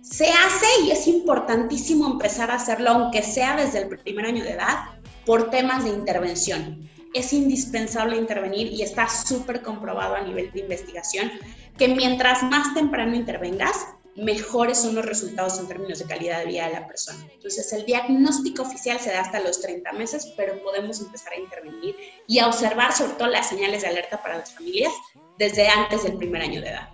Se 0.00 0.28
hace 0.28 0.66
y 0.84 0.92
es 0.92 1.08
importantísimo 1.08 2.12
empezar 2.12 2.52
a 2.52 2.54
hacerlo, 2.54 2.90
aunque 2.90 3.24
sea 3.24 3.56
desde 3.56 3.80
el 3.80 3.88
primer 3.88 4.26
año 4.26 4.44
de 4.44 4.52
edad, 4.52 4.90
por 5.26 5.50
temas 5.50 5.82
de 5.82 5.90
intervención. 5.90 6.88
Es 7.14 7.32
indispensable 7.32 8.16
intervenir 8.16 8.68
y 8.68 8.82
está 8.82 9.08
súper 9.08 9.60
comprobado 9.60 10.14
a 10.14 10.20
nivel 10.20 10.52
de 10.52 10.60
investigación 10.60 11.32
que 11.76 11.88
mientras 11.88 12.44
más 12.44 12.74
temprano 12.74 13.16
intervengas, 13.16 13.86
mejores 14.18 14.78
son 14.78 14.94
los 14.94 15.04
resultados 15.04 15.58
en 15.58 15.68
términos 15.68 16.00
de 16.00 16.04
calidad 16.06 16.40
de 16.40 16.46
vida 16.46 16.66
de 16.66 16.72
la 16.74 16.86
persona. 16.86 17.18
Entonces, 17.32 17.72
el 17.72 17.84
diagnóstico 17.86 18.62
oficial 18.62 18.98
se 18.98 19.10
da 19.10 19.20
hasta 19.20 19.40
los 19.40 19.60
30 19.60 19.92
meses, 19.92 20.32
pero 20.36 20.60
podemos 20.62 21.00
empezar 21.00 21.32
a 21.32 21.38
intervenir 21.38 21.94
y 22.26 22.38
a 22.38 22.48
observar 22.48 22.92
sobre 22.92 23.12
todo 23.12 23.28
las 23.28 23.48
señales 23.48 23.82
de 23.82 23.88
alerta 23.88 24.20
para 24.22 24.38
las 24.38 24.52
familias 24.52 24.92
desde 25.38 25.68
antes 25.68 26.02
del 26.02 26.16
primer 26.16 26.42
año 26.42 26.60
de 26.60 26.68
edad. 26.68 26.88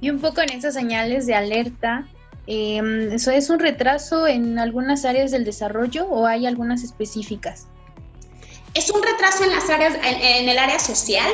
Y 0.00 0.10
un 0.10 0.20
poco 0.20 0.40
en 0.40 0.50
esas 0.50 0.74
señales 0.74 1.26
de 1.26 1.34
alerta, 1.34 2.08
em, 2.46 3.12
¿eso 3.12 3.30
es 3.30 3.50
un 3.50 3.60
retraso 3.60 4.26
en 4.26 4.58
algunas 4.58 5.04
áreas 5.04 5.30
del 5.30 5.44
desarrollo 5.44 6.06
o 6.06 6.26
hay 6.26 6.46
algunas 6.46 6.82
específicas? 6.82 7.68
Es 8.74 8.90
un 8.90 9.02
retraso 9.02 9.44
en 9.44 9.50
las 9.50 9.68
áreas, 9.68 9.94
en 10.02 10.48
el 10.48 10.58
área 10.58 10.78
social, 10.78 11.30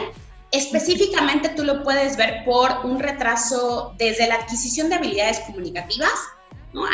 Específicamente 0.50 1.50
tú 1.50 1.64
lo 1.64 1.82
puedes 1.82 2.16
ver 2.16 2.42
por 2.44 2.84
un 2.84 2.98
retraso 2.98 3.94
desde 3.98 4.28
la 4.28 4.36
adquisición 4.36 4.88
de 4.88 4.96
habilidades 4.96 5.40
comunicativas. 5.40 6.12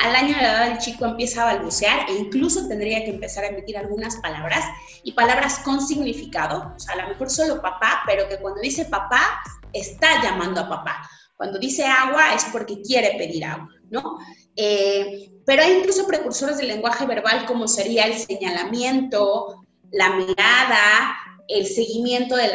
Al 0.05 0.15
año 0.15 0.37
de 0.37 0.43
edad 0.43 0.69
el 0.73 0.79
chico 0.79 1.05
empieza 1.05 1.43
a 1.43 1.55
balbucear 1.55 2.09
e 2.09 2.15
incluso 2.15 2.67
tendría 2.69 3.05
que 3.05 3.11
empezar 3.11 3.45
a 3.45 3.49
emitir 3.49 3.77
algunas 3.77 4.17
palabras 4.17 4.65
y 5.03 5.13
palabras 5.13 5.59
con 5.61 5.81
significado. 5.81 6.73
O 6.75 6.79
sea, 6.79 6.95
a 6.95 7.03
lo 7.03 7.09
mejor 7.09 7.31
solo 7.31 7.61
papá, 7.61 8.03
pero 8.07 8.29
que 8.29 8.39
cuando 8.39 8.61
dice 8.61 8.87
papá 8.87 9.41
está 9.73 10.23
llamando 10.23 10.61
a 10.61 10.69
papá. 10.69 11.09
Cuando 11.37 11.59
dice 11.59 11.85
agua 11.85 12.35
es 12.35 12.45
porque 12.53 12.81
quiere 12.83 13.17
pedir 13.19 13.45
agua, 13.45 13.69
¿no? 13.91 14.19
Eh, 14.57 15.33
pero 15.45 15.63
hay 15.63 15.79
incluso 15.79 16.07
precursores 16.07 16.59
del 16.59 16.69
lenguaje 16.69 17.07
verbal 17.07 17.45
como 17.47 17.67
sería 17.67 18.05
el 18.05 18.15
señalamiento, 18.15 19.65
la 19.91 20.17
mirada, 20.17 21.17
el 21.49 21.67
seguimiento 21.67 22.37
de 22.37 22.49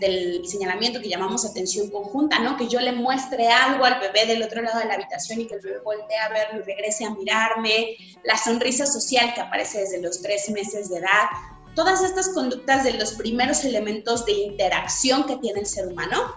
del 0.00 0.46
señalamiento 0.46 1.00
que 1.00 1.08
llamamos 1.08 1.44
atención 1.44 1.90
conjunta, 1.90 2.38
¿no? 2.38 2.56
Que 2.56 2.68
yo 2.68 2.80
le 2.80 2.92
muestre 2.92 3.48
algo 3.48 3.84
al 3.84 3.98
bebé 3.98 4.26
del 4.26 4.42
otro 4.42 4.62
lado 4.62 4.78
de 4.78 4.84
la 4.84 4.94
habitación 4.94 5.40
y 5.40 5.46
que 5.46 5.54
el 5.54 5.60
bebé 5.60 5.78
voltee 5.80 6.18
a 6.18 6.28
verlo 6.28 6.60
y 6.60 6.62
regrese 6.62 7.04
a 7.04 7.10
mirarme, 7.10 7.96
la 8.22 8.36
sonrisa 8.36 8.86
social 8.86 9.34
que 9.34 9.40
aparece 9.40 9.80
desde 9.80 10.00
los 10.00 10.22
tres 10.22 10.48
meses 10.50 10.90
de 10.90 10.98
edad, 10.98 11.28
todas 11.74 12.02
estas 12.02 12.28
conductas 12.28 12.84
de 12.84 12.92
los 12.94 13.14
primeros 13.14 13.64
elementos 13.64 14.24
de 14.26 14.32
interacción 14.32 15.24
que 15.24 15.36
tiene 15.38 15.60
el 15.60 15.66
ser 15.66 15.88
humano, 15.88 16.34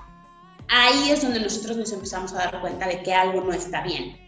ahí 0.70 1.12
es 1.12 1.22
donde 1.22 1.40
nosotros 1.40 1.78
nos 1.78 1.92
empezamos 1.92 2.34
a 2.34 2.38
dar 2.38 2.62
cuenta 2.62 2.88
de 2.88 3.04
que 3.04 3.14
algo 3.14 3.42
no 3.42 3.54
está 3.54 3.82
bien. 3.82 4.20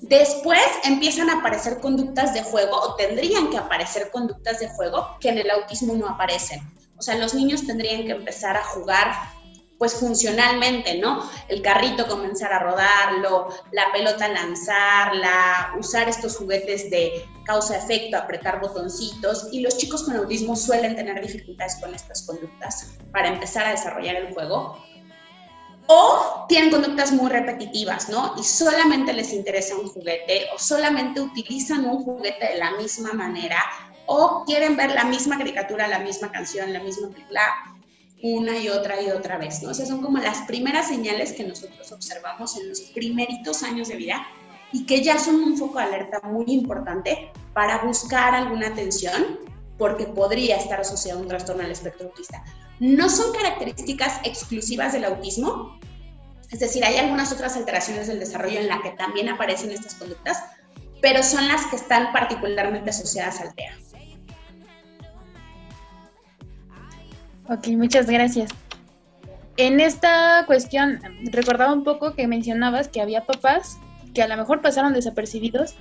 Después 0.00 0.60
empiezan 0.84 1.30
a 1.30 1.38
aparecer 1.38 1.80
conductas 1.80 2.34
de 2.34 2.42
juego 2.42 2.76
o 2.76 2.94
tendrían 2.96 3.48
que 3.48 3.56
aparecer 3.56 4.10
conductas 4.10 4.60
de 4.60 4.68
juego 4.68 5.16
que 5.20 5.30
en 5.30 5.38
el 5.38 5.50
autismo 5.50 5.94
no 5.94 6.06
aparecen. 6.06 6.60
O 6.98 7.02
sea, 7.02 7.16
los 7.16 7.34
niños 7.34 7.66
tendrían 7.66 8.04
que 8.04 8.12
empezar 8.12 8.56
a 8.56 8.64
jugar 8.64 9.12
pues 9.78 9.94
funcionalmente, 9.94 10.98
¿no? 10.98 11.28
El 11.48 11.60
carrito 11.60 12.08
comenzar 12.08 12.52
a 12.52 12.60
rodarlo, 12.60 13.48
la 13.72 13.92
pelota 13.92 14.28
lanzarla, 14.28 15.74
usar 15.78 16.08
estos 16.08 16.36
juguetes 16.36 16.90
de 16.90 17.26
causa-efecto, 17.44 18.16
apretar 18.16 18.60
botoncitos, 18.60 19.48
y 19.52 19.60
los 19.60 19.76
chicos 19.76 20.04
con 20.04 20.16
autismo 20.16 20.56
suelen 20.56 20.96
tener 20.96 21.20
dificultades 21.20 21.76
con 21.76 21.94
estas 21.94 22.22
conductas 22.22 22.96
para 23.12 23.28
empezar 23.28 23.66
a 23.66 23.70
desarrollar 23.70 24.16
el 24.16 24.32
juego. 24.32 24.82
O 25.88 26.46
tienen 26.48 26.70
conductas 26.70 27.12
muy 27.12 27.30
repetitivas, 27.30 28.08
¿no? 28.08 28.34
Y 28.38 28.42
solamente 28.42 29.12
les 29.12 29.32
interesa 29.32 29.76
un 29.76 29.88
juguete 29.88 30.46
o 30.54 30.58
solamente 30.58 31.20
utilizan 31.20 31.84
un 31.84 32.02
juguete 32.02 32.48
de 32.48 32.58
la 32.58 32.72
misma 32.72 33.12
manera 33.12 33.62
o 34.06 34.44
quieren 34.44 34.76
ver 34.76 34.92
la 34.92 35.04
misma 35.04 35.38
caricatura, 35.38 35.88
la 35.88 35.98
misma 35.98 36.30
canción, 36.30 36.72
la 36.72 36.80
misma 36.80 37.08
película 37.08 37.42
una 38.22 38.58
y 38.58 38.68
otra 38.68 39.00
y 39.00 39.10
otra 39.10 39.36
vez, 39.36 39.62
¿no? 39.62 39.70
O 39.70 39.74
sea, 39.74 39.86
son 39.86 40.00
como 40.00 40.18
las 40.18 40.38
primeras 40.42 40.88
señales 40.88 41.32
que 41.32 41.44
nosotros 41.44 41.92
observamos 41.92 42.56
en 42.56 42.68
los 42.68 42.80
primeritos 42.80 43.62
años 43.62 43.88
de 43.88 43.96
vida 43.96 44.26
y 44.72 44.86
que 44.86 45.02
ya 45.02 45.18
son 45.18 45.36
un 45.36 45.56
foco 45.56 45.78
de 45.78 45.84
alerta 45.84 46.20
muy 46.24 46.46
importante 46.48 47.30
para 47.52 47.84
buscar 47.84 48.34
alguna 48.34 48.68
atención 48.68 49.38
porque 49.78 50.06
podría 50.06 50.56
estar 50.56 50.80
asociado 50.80 51.18
a 51.18 51.22
un 51.22 51.28
trastorno 51.28 51.62
al 51.62 51.70
espectro 51.70 52.08
autista. 52.08 52.42
No 52.80 53.08
son 53.08 53.32
características 53.32 54.20
exclusivas 54.24 54.92
del 54.92 55.04
autismo, 55.04 55.78
es 56.50 56.60
decir, 56.60 56.84
hay 56.84 56.96
algunas 56.96 57.32
otras 57.32 57.56
alteraciones 57.56 58.06
del 58.06 58.18
desarrollo 58.18 58.60
en 58.60 58.68
las 58.68 58.80
que 58.80 58.90
también 58.90 59.28
aparecen 59.28 59.70
estas 59.70 59.94
conductas, 59.94 60.42
pero 61.02 61.22
son 61.22 61.46
las 61.48 61.66
que 61.66 61.76
están 61.76 62.12
particularmente 62.12 62.90
asociadas 62.90 63.40
al 63.40 63.54
TEA. 63.54 63.76
Ok, 67.48 67.68
muchas 67.68 68.06
gracias. 68.06 68.50
En 69.56 69.80
esta 69.80 70.44
cuestión, 70.46 71.00
recordaba 71.30 71.72
un 71.72 71.84
poco 71.84 72.14
que 72.14 72.26
mencionabas 72.26 72.88
que 72.88 73.00
había 73.00 73.24
papás 73.24 73.78
que 74.14 74.22
a 74.22 74.28
lo 74.28 74.36
mejor 74.36 74.62
pasaron 74.62 74.94
desapercibidos. 74.94 75.74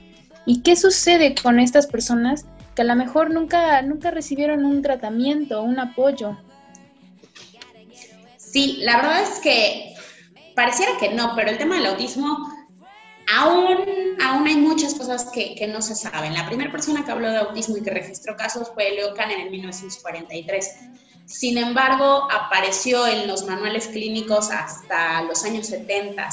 ¿Y 0.46 0.62
qué 0.62 0.76
sucede 0.76 1.34
con 1.42 1.60
estas 1.60 1.88
personas 1.88 2.46
que 2.76 2.84
a 2.84 2.86
lo 2.86 2.96
mejor 2.96 3.32
nunca, 3.32 3.82
nunca 3.82 4.12
recibieron 4.12 4.66
un 4.66 4.82
tratamiento, 4.82 5.64
un 5.64 5.80
apoyo? 5.80 6.38
Sí, 8.38 8.78
la 8.82 8.98
verdad 8.98 9.24
es 9.24 9.40
que 9.40 9.96
pareciera 10.54 10.92
que 11.00 11.14
no, 11.14 11.34
pero 11.36 11.50
el 11.50 11.58
tema 11.58 11.78
del 11.78 11.88
autismo, 11.88 12.38
aún, 13.34 13.78
aún 14.24 14.48
hay 14.48 14.58
muchas 14.58 14.94
cosas 14.94 15.32
que, 15.32 15.56
que 15.56 15.68
no 15.68 15.82
se 15.82 15.96
saben. 15.96 16.34
La 16.34 16.46
primera 16.46 16.72
persona 16.72 17.04
que 17.04 17.12
habló 17.12 17.32
de 17.32 17.38
autismo 17.38 17.78
y 17.78 17.82
que 17.82 17.92
registró 17.92 18.36
casos 18.36 18.70
fue 18.74 18.92
Leo 18.92 19.14
Kahn 19.16 19.32
en 19.32 19.50
1943 19.50 20.76
sin 21.26 21.58
embargo, 21.58 22.28
apareció 22.32 23.08
en 23.08 23.28
los 23.28 23.46
manuales 23.46 23.88
clínicos 23.88 24.52
hasta 24.52 25.24
los 25.24 25.44
años 25.44 25.68
70. 25.68 26.30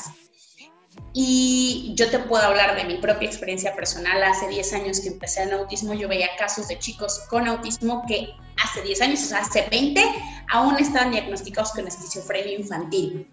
Y 1.15 1.93
yo 1.95 2.11
te 2.11 2.19
puedo 2.19 2.43
hablar 2.43 2.77
de 2.77 2.85
mi 2.85 2.99
propia 2.99 3.29
experiencia 3.29 3.75
personal. 3.75 4.23
Hace 4.23 4.49
10 4.49 4.73
años 4.75 5.01
que 5.01 5.09
empecé 5.09 5.43
en 5.43 5.53
autismo, 5.53 5.95
yo 5.95 6.09
veía 6.09 6.29
casos 6.39 6.69
de 6.69 6.79
chicos 6.79 7.21
con 7.31 7.49
autismo 7.49 8.05
que 8.07 8.29
hace 8.63 8.83
10 8.83 9.01
años, 9.03 9.23
o 9.23 9.27
sea, 9.27 9.39
hace 9.39 9.67
20, 9.71 10.03
aún 10.51 10.79
estaban 10.79 11.11
diagnosticados 11.11 11.73
con 11.73 11.87
esquizofrenia 11.87 12.59
infantil. 12.59 13.31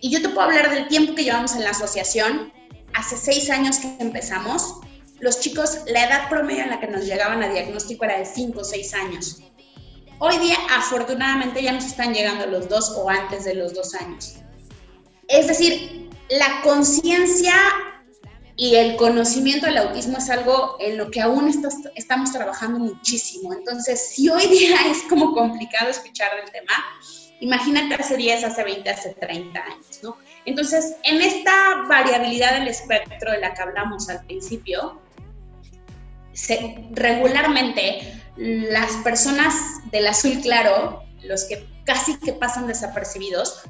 Y 0.00 0.10
yo 0.10 0.20
te 0.20 0.30
puedo 0.30 0.48
hablar 0.48 0.70
del 0.70 0.88
tiempo 0.88 1.14
que 1.14 1.24
llevamos 1.24 1.54
en 1.54 1.64
la 1.64 1.70
asociación. 1.70 2.52
Hace 2.94 3.16
6 3.16 3.50
años 3.50 3.78
que 3.78 3.96
empezamos, 4.00 4.80
los 5.20 5.40
chicos, 5.40 5.82
la 5.86 6.04
edad 6.04 6.28
promedio 6.28 6.64
en 6.64 6.70
la 6.70 6.80
que 6.80 6.88
nos 6.88 7.06
llegaban 7.06 7.42
a 7.42 7.48
diagnóstico 7.48 8.04
era 8.04 8.18
de 8.18 8.26
5 8.26 8.60
o 8.60 8.64
6 8.64 8.94
años. 8.94 9.42
Hoy 10.24 10.38
día, 10.38 10.56
afortunadamente, 10.70 11.60
ya 11.60 11.72
nos 11.72 11.84
están 11.84 12.14
llegando 12.14 12.46
los 12.46 12.68
dos 12.68 12.94
o 12.96 13.10
antes 13.10 13.44
de 13.44 13.56
los 13.56 13.74
dos 13.74 13.92
años. 13.96 14.36
Es 15.26 15.48
decir, 15.48 16.10
la 16.30 16.60
conciencia 16.62 17.52
y 18.56 18.76
el 18.76 18.94
conocimiento 18.94 19.66
del 19.66 19.78
autismo 19.78 20.18
es 20.18 20.30
algo 20.30 20.76
en 20.78 20.96
lo 20.96 21.10
que 21.10 21.20
aún 21.20 21.52
estamos 21.96 22.32
trabajando 22.32 22.78
muchísimo. 22.78 23.52
Entonces, 23.52 24.10
si 24.10 24.28
hoy 24.28 24.46
día 24.46 24.76
es 24.86 25.02
como 25.08 25.34
complicado 25.34 25.90
escuchar 25.90 26.30
del 26.36 26.52
tema, 26.52 26.72
imagínate 27.40 27.96
hace 27.96 28.16
10, 28.16 28.44
hace 28.44 28.62
20, 28.62 28.90
hace 28.90 29.14
30 29.14 29.60
años, 29.60 30.00
¿no? 30.04 30.16
Entonces, 30.44 30.98
en 31.02 31.20
esta 31.20 31.82
variabilidad 31.88 32.60
del 32.60 32.68
espectro 32.68 33.32
de 33.32 33.40
la 33.40 33.52
que 33.54 33.62
hablamos 33.62 34.08
al 34.08 34.24
principio, 34.26 35.02
regularmente 36.92 38.21
las 38.36 38.92
personas 39.04 39.54
del 39.90 40.06
azul 40.06 40.40
claro, 40.40 41.02
los 41.22 41.44
que 41.44 41.66
casi 41.84 42.18
que 42.18 42.32
pasan 42.32 42.66
desapercibidos, 42.66 43.62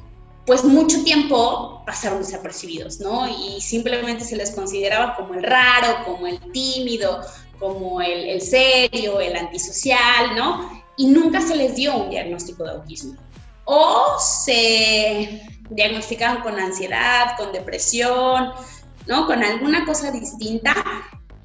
pues 0.47 0.65
mucho 0.65 1.03
tiempo 1.05 1.83
pasaron 1.87 2.19
desapercibidos, 2.19 3.01
¿no? 3.01 3.29
Y 3.29 3.61
simplemente 3.61 4.25
se 4.25 4.37
les 4.37 4.51
consideraba 4.51 5.15
como 5.17 5.35
el 5.35 5.43
raro, 5.43 6.05
como 6.05 6.27
el 6.27 6.41
tímido, 6.53 7.21
como 7.59 8.01
el, 8.01 8.29
el 8.29 8.41
serio, 8.41 9.21
el 9.21 9.37
antisocial, 9.37 10.35
¿no? 10.37 10.83
Y 10.97 11.07
nunca 11.07 11.41
se 11.41 11.57
les 11.57 11.77
dio 11.77 11.97
un 11.97 12.11
diagnóstico 12.11 12.65
de 12.65 12.73
autismo. 12.73 13.15
O 13.65 14.17
se 14.19 15.43
diagnosticaban 15.71 16.43
con 16.43 16.59
ansiedad, 16.59 17.37
con 17.37 17.53
depresión, 17.53 18.53
¿no? 19.07 19.27
Con 19.27 19.43
alguna 19.45 19.85
cosa 19.85 20.11
distinta. 20.11 20.75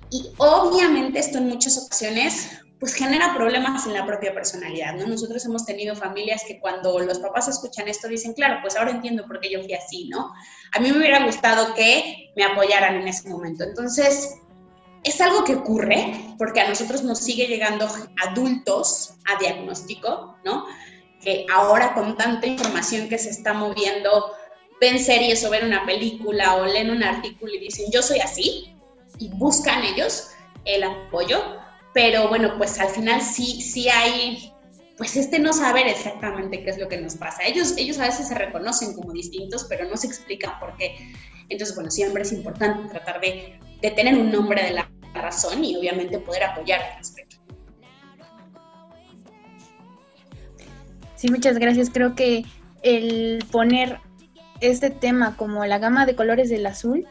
Y 0.10 0.30
obviamente 0.38 1.20
esto 1.20 1.38
en 1.38 1.50
muchas 1.50 1.78
ocasiones 1.78 2.50
pues 2.80 2.94
genera 2.94 3.34
problemas 3.36 3.88
en 3.88 3.94
la 3.94 4.06
propia 4.06 4.34
personalidad, 4.34 4.94
¿no? 4.96 5.08
Nosotros 5.08 5.44
hemos 5.46 5.66
tenido 5.66 5.96
familias 5.96 6.44
que 6.48 6.60
cuando 6.60 7.00
los 7.00 7.20
papás 7.20 7.48
escuchan 7.48 7.88
esto 7.88 8.08
dicen, 8.08 8.34
claro, 8.34 8.60
pues 8.62 8.76
ahora 8.76 8.92
entiendo 8.92 9.26
por 9.26 9.40
qué 9.40 9.52
yo 9.52 9.64
fui 9.64 9.74
así, 9.74 10.08
¿no? 10.10 10.32
A 10.74 10.80
mí 10.80 10.92
me 10.92 11.00
hubiera 11.00 11.26
gustado 11.26 11.74
que 11.74 12.32
me 12.36 12.44
apoyaran 12.44 12.96
en 12.96 13.08
ese 13.08 13.30
momento. 13.30 13.64
Entonces, 13.64 14.36
es 15.04 15.22
algo 15.22 15.44
que 15.44 15.56
ocurre 15.56 16.36
porque 16.38 16.62
a 16.62 16.70
nosotros 16.70 17.04
nos 17.04 17.20
sigue 17.20 17.48
llegando 17.48 17.88
adultos 18.28 19.16
a 19.26 19.40
diagnóstico, 19.40 20.38
¿no? 20.46 20.66
Que 21.22 21.48
ahora 21.52 21.96
con 21.96 22.16
tanta 22.16 22.46
información 22.46 23.10
que 23.10 23.18
se 23.18 23.32
está 23.32 23.54
moviendo, 23.54 24.34
ven 24.80 25.00
series 25.00 25.44
o 25.44 25.50
ven 25.50 25.66
una 25.66 25.84
película 25.86 26.56
o 26.58 26.66
leen 26.66 26.92
un 26.92 27.04
artículo 27.04 27.54
y 27.54 27.60
dicen, 27.60 27.88
yo 27.92 28.04
soy 28.04 28.20
así, 28.20 28.76
y 29.18 29.30
buscan 29.30 29.84
ellos 29.84 30.30
el 30.66 30.84
apoyo 30.84 31.40
pero 31.98 32.30
bueno, 32.30 32.54
pues 32.60 32.80
al 32.80 32.90
final 32.90 33.20
sí, 33.22 33.60
sí 33.60 33.90
hay, 33.90 34.54
pues 35.00 35.16
este 35.16 35.40
no 35.40 35.52
saber 35.52 35.88
exactamente 35.88 36.64
qué 36.64 36.70
es 36.70 36.78
lo 36.78 36.88
que 36.88 37.02
nos 37.02 37.16
pasa. 37.16 37.42
Ellos, 37.44 37.74
ellos 37.76 37.98
a 37.98 38.04
veces 38.04 38.28
se 38.28 38.36
reconocen 38.36 38.94
como 38.94 39.14
distintos, 39.14 39.66
pero 39.68 39.90
no 39.90 39.98
se 39.98 40.06
explican 40.06 40.60
por 40.60 40.78
qué. 40.78 40.96
Entonces, 41.50 41.76
bueno, 41.76 41.90
siempre 41.90 42.22
es 42.22 42.32
importante 42.32 42.88
tratar 42.90 43.20
de, 43.20 43.60
de 43.82 43.90
tener 43.90 44.14
un 44.14 44.32
nombre 44.32 44.62
de 44.62 44.74
la 44.74 44.88
razón 45.16 45.66
y 45.66 45.76
obviamente 45.76 46.20
poder 46.20 46.44
apoyar 46.44 46.82
al 46.84 46.98
respecto. 47.00 47.38
Sí, 51.16 51.32
muchas 51.32 51.58
gracias. 51.58 51.90
Creo 51.90 52.14
que 52.14 52.46
el 52.84 53.44
poner 53.52 53.98
este 54.62 54.92
tema 54.92 55.36
como 55.36 55.66
la 55.66 55.80
gama 55.80 56.06
de 56.06 56.16
colores 56.16 56.52
del 56.52 56.68
azul 56.68 57.08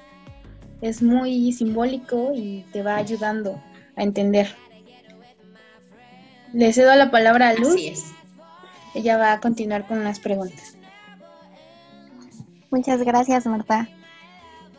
es 0.80 1.02
muy 1.02 1.52
simbólico 1.52 2.30
y 2.36 2.64
te 2.72 2.84
va 2.84 2.94
ayudando 2.94 3.60
a 3.96 4.04
entender 4.04 4.54
le 6.56 6.72
cedo 6.72 6.94
la 6.94 7.10
palabra 7.10 7.50
a 7.50 7.54
Luz. 7.54 7.74
Así 7.74 7.88
es. 7.88 8.04
Ella 8.94 9.18
va 9.18 9.32
a 9.32 9.40
continuar 9.40 9.86
con 9.86 9.98
unas 9.98 10.20
preguntas. 10.20 10.74
Muchas 12.70 13.02
gracias, 13.02 13.44
Marta. 13.44 13.88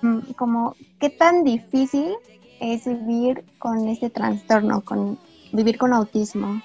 Mm, 0.01 0.31
como, 0.35 0.75
¿qué 0.99 1.11
tan 1.11 1.43
difícil 1.43 2.15
es 2.59 2.85
vivir 2.85 3.45
con 3.59 3.87
este 3.89 4.09
trastorno, 4.09 4.81
con 4.83 5.19
vivir 5.51 5.77
con 5.77 5.93
autismo? 5.93 6.63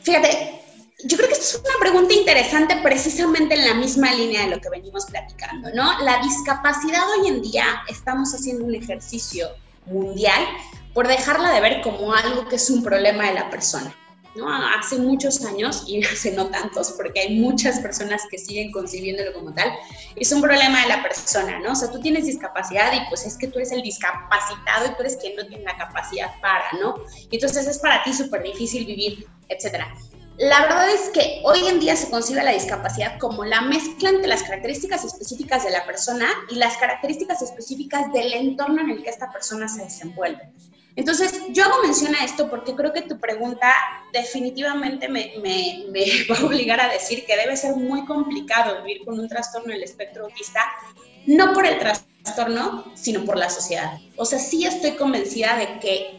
Fíjate, 0.00 0.62
yo 1.04 1.18
creo 1.18 1.28
que 1.28 1.34
esta 1.34 1.44
es 1.44 1.62
una 1.62 1.78
pregunta 1.78 2.14
interesante 2.14 2.76
precisamente 2.82 3.54
en 3.54 3.66
la 3.66 3.74
misma 3.74 4.14
línea 4.14 4.44
de 4.44 4.56
lo 4.56 4.60
que 4.62 4.70
venimos 4.70 5.04
platicando, 5.06 5.68
¿no? 5.74 6.00
La 6.00 6.22
discapacidad 6.22 7.02
hoy 7.18 7.28
en 7.28 7.42
día 7.42 7.66
estamos 7.90 8.34
haciendo 8.34 8.64
un 8.64 8.74
ejercicio 8.74 9.48
mundial 9.84 10.42
por 10.94 11.08
dejarla 11.08 11.52
de 11.52 11.60
ver 11.60 11.82
como 11.82 12.14
algo 12.14 12.48
que 12.48 12.56
es 12.56 12.70
un 12.70 12.82
problema 12.82 13.26
de 13.26 13.34
la 13.34 13.50
persona. 13.50 13.94
¿no? 14.34 14.48
Hace 14.48 14.98
muchos 14.98 15.44
años, 15.44 15.84
y 15.86 16.02
hace 16.04 16.32
no 16.32 16.46
tantos, 16.46 16.92
porque 16.92 17.20
hay 17.20 17.38
muchas 17.38 17.80
personas 17.80 18.22
que 18.30 18.38
siguen 18.38 18.72
concibiéndolo 18.72 19.32
como 19.32 19.52
tal, 19.52 19.70
es 20.16 20.32
un 20.32 20.40
problema 20.40 20.82
de 20.82 20.88
la 20.88 21.02
persona, 21.02 21.60
¿no? 21.60 21.72
O 21.72 21.74
sea, 21.74 21.90
tú 21.90 22.00
tienes 22.00 22.26
discapacidad 22.26 22.92
y 22.92 23.08
pues 23.08 23.26
es 23.26 23.36
que 23.36 23.48
tú 23.48 23.58
eres 23.58 23.72
el 23.72 23.82
discapacitado 23.82 24.86
y 24.86 24.94
tú 24.94 25.00
eres 25.00 25.16
quien 25.16 25.36
no 25.36 25.46
tiene 25.46 25.64
la 25.64 25.76
capacidad 25.76 26.30
para, 26.40 26.64
¿no? 26.80 26.96
Y 27.30 27.36
entonces 27.36 27.66
es 27.66 27.78
para 27.78 28.02
ti 28.02 28.12
súper 28.12 28.42
difícil 28.42 28.86
vivir, 28.86 29.26
etcétera. 29.48 29.94
La 30.36 30.62
verdad 30.62 30.90
es 30.90 31.10
que 31.10 31.42
hoy 31.44 31.64
en 31.68 31.78
día 31.78 31.94
se 31.94 32.10
concibe 32.10 32.42
la 32.42 32.50
discapacidad 32.50 33.20
como 33.20 33.44
la 33.44 33.60
mezcla 33.60 34.10
entre 34.10 34.26
las 34.26 34.42
características 34.42 35.04
específicas 35.04 35.62
de 35.62 35.70
la 35.70 35.86
persona 35.86 36.26
y 36.50 36.56
las 36.56 36.76
características 36.76 37.40
específicas 37.40 38.12
del 38.12 38.32
entorno 38.32 38.80
en 38.80 38.90
el 38.90 39.02
que 39.04 39.10
esta 39.10 39.30
persona 39.30 39.68
se 39.68 39.84
desenvuelve. 39.84 40.50
Entonces, 40.96 41.42
yo 41.50 41.64
hago 41.64 41.82
mención 41.82 42.14
a 42.14 42.24
esto 42.24 42.48
porque 42.48 42.74
creo 42.74 42.92
que 42.92 43.02
tu 43.02 43.18
pregunta 43.18 43.72
definitivamente 44.12 45.08
me, 45.08 45.32
me, 45.42 45.86
me, 45.90 46.04
va 46.30 46.38
a 46.38 46.44
obligar 46.44 46.80
a 46.80 46.92
decir 46.92 47.24
que 47.26 47.36
debe 47.36 47.56
ser 47.56 47.76
muy 47.76 48.04
complicado 48.06 48.82
vivir 48.82 49.04
con 49.04 49.18
un 49.18 49.28
trastorno 49.28 49.72
del 49.72 49.82
espectro 49.82 50.24
autista, 50.24 50.60
no 51.26 51.52
por 51.52 51.66
el 51.66 51.78
trastorno, 51.78 52.84
sino 52.94 53.24
por 53.24 53.36
la 53.36 53.50
sociedad. 53.50 53.98
O 54.16 54.24
sea, 54.24 54.38
sí 54.38 54.64
estoy 54.64 54.92
convencida 54.92 55.56
de 55.56 55.78
que 55.80 56.18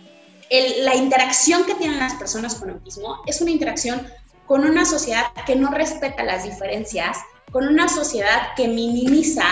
el, 0.50 0.86
la 0.86 0.96
interacción 0.96 1.66
que 1.66 1.76
tienen 1.76 2.00
las 2.00 2.16
personas 2.16 2.56
con 2.56 2.70
autismo 2.70 3.22
es 3.26 3.42
una 3.42 3.52
interacción 3.52 4.06
con 4.46 4.64
una 4.64 4.86
sociedad 4.86 5.26
que 5.46 5.56
no 5.56 5.72
respeta 5.72 6.24
las 6.24 6.44
diferencias, 6.44 7.18
con 7.52 7.68
una 7.68 7.88
sociedad 7.88 8.54
que 8.56 8.68
minimiza 8.68 9.46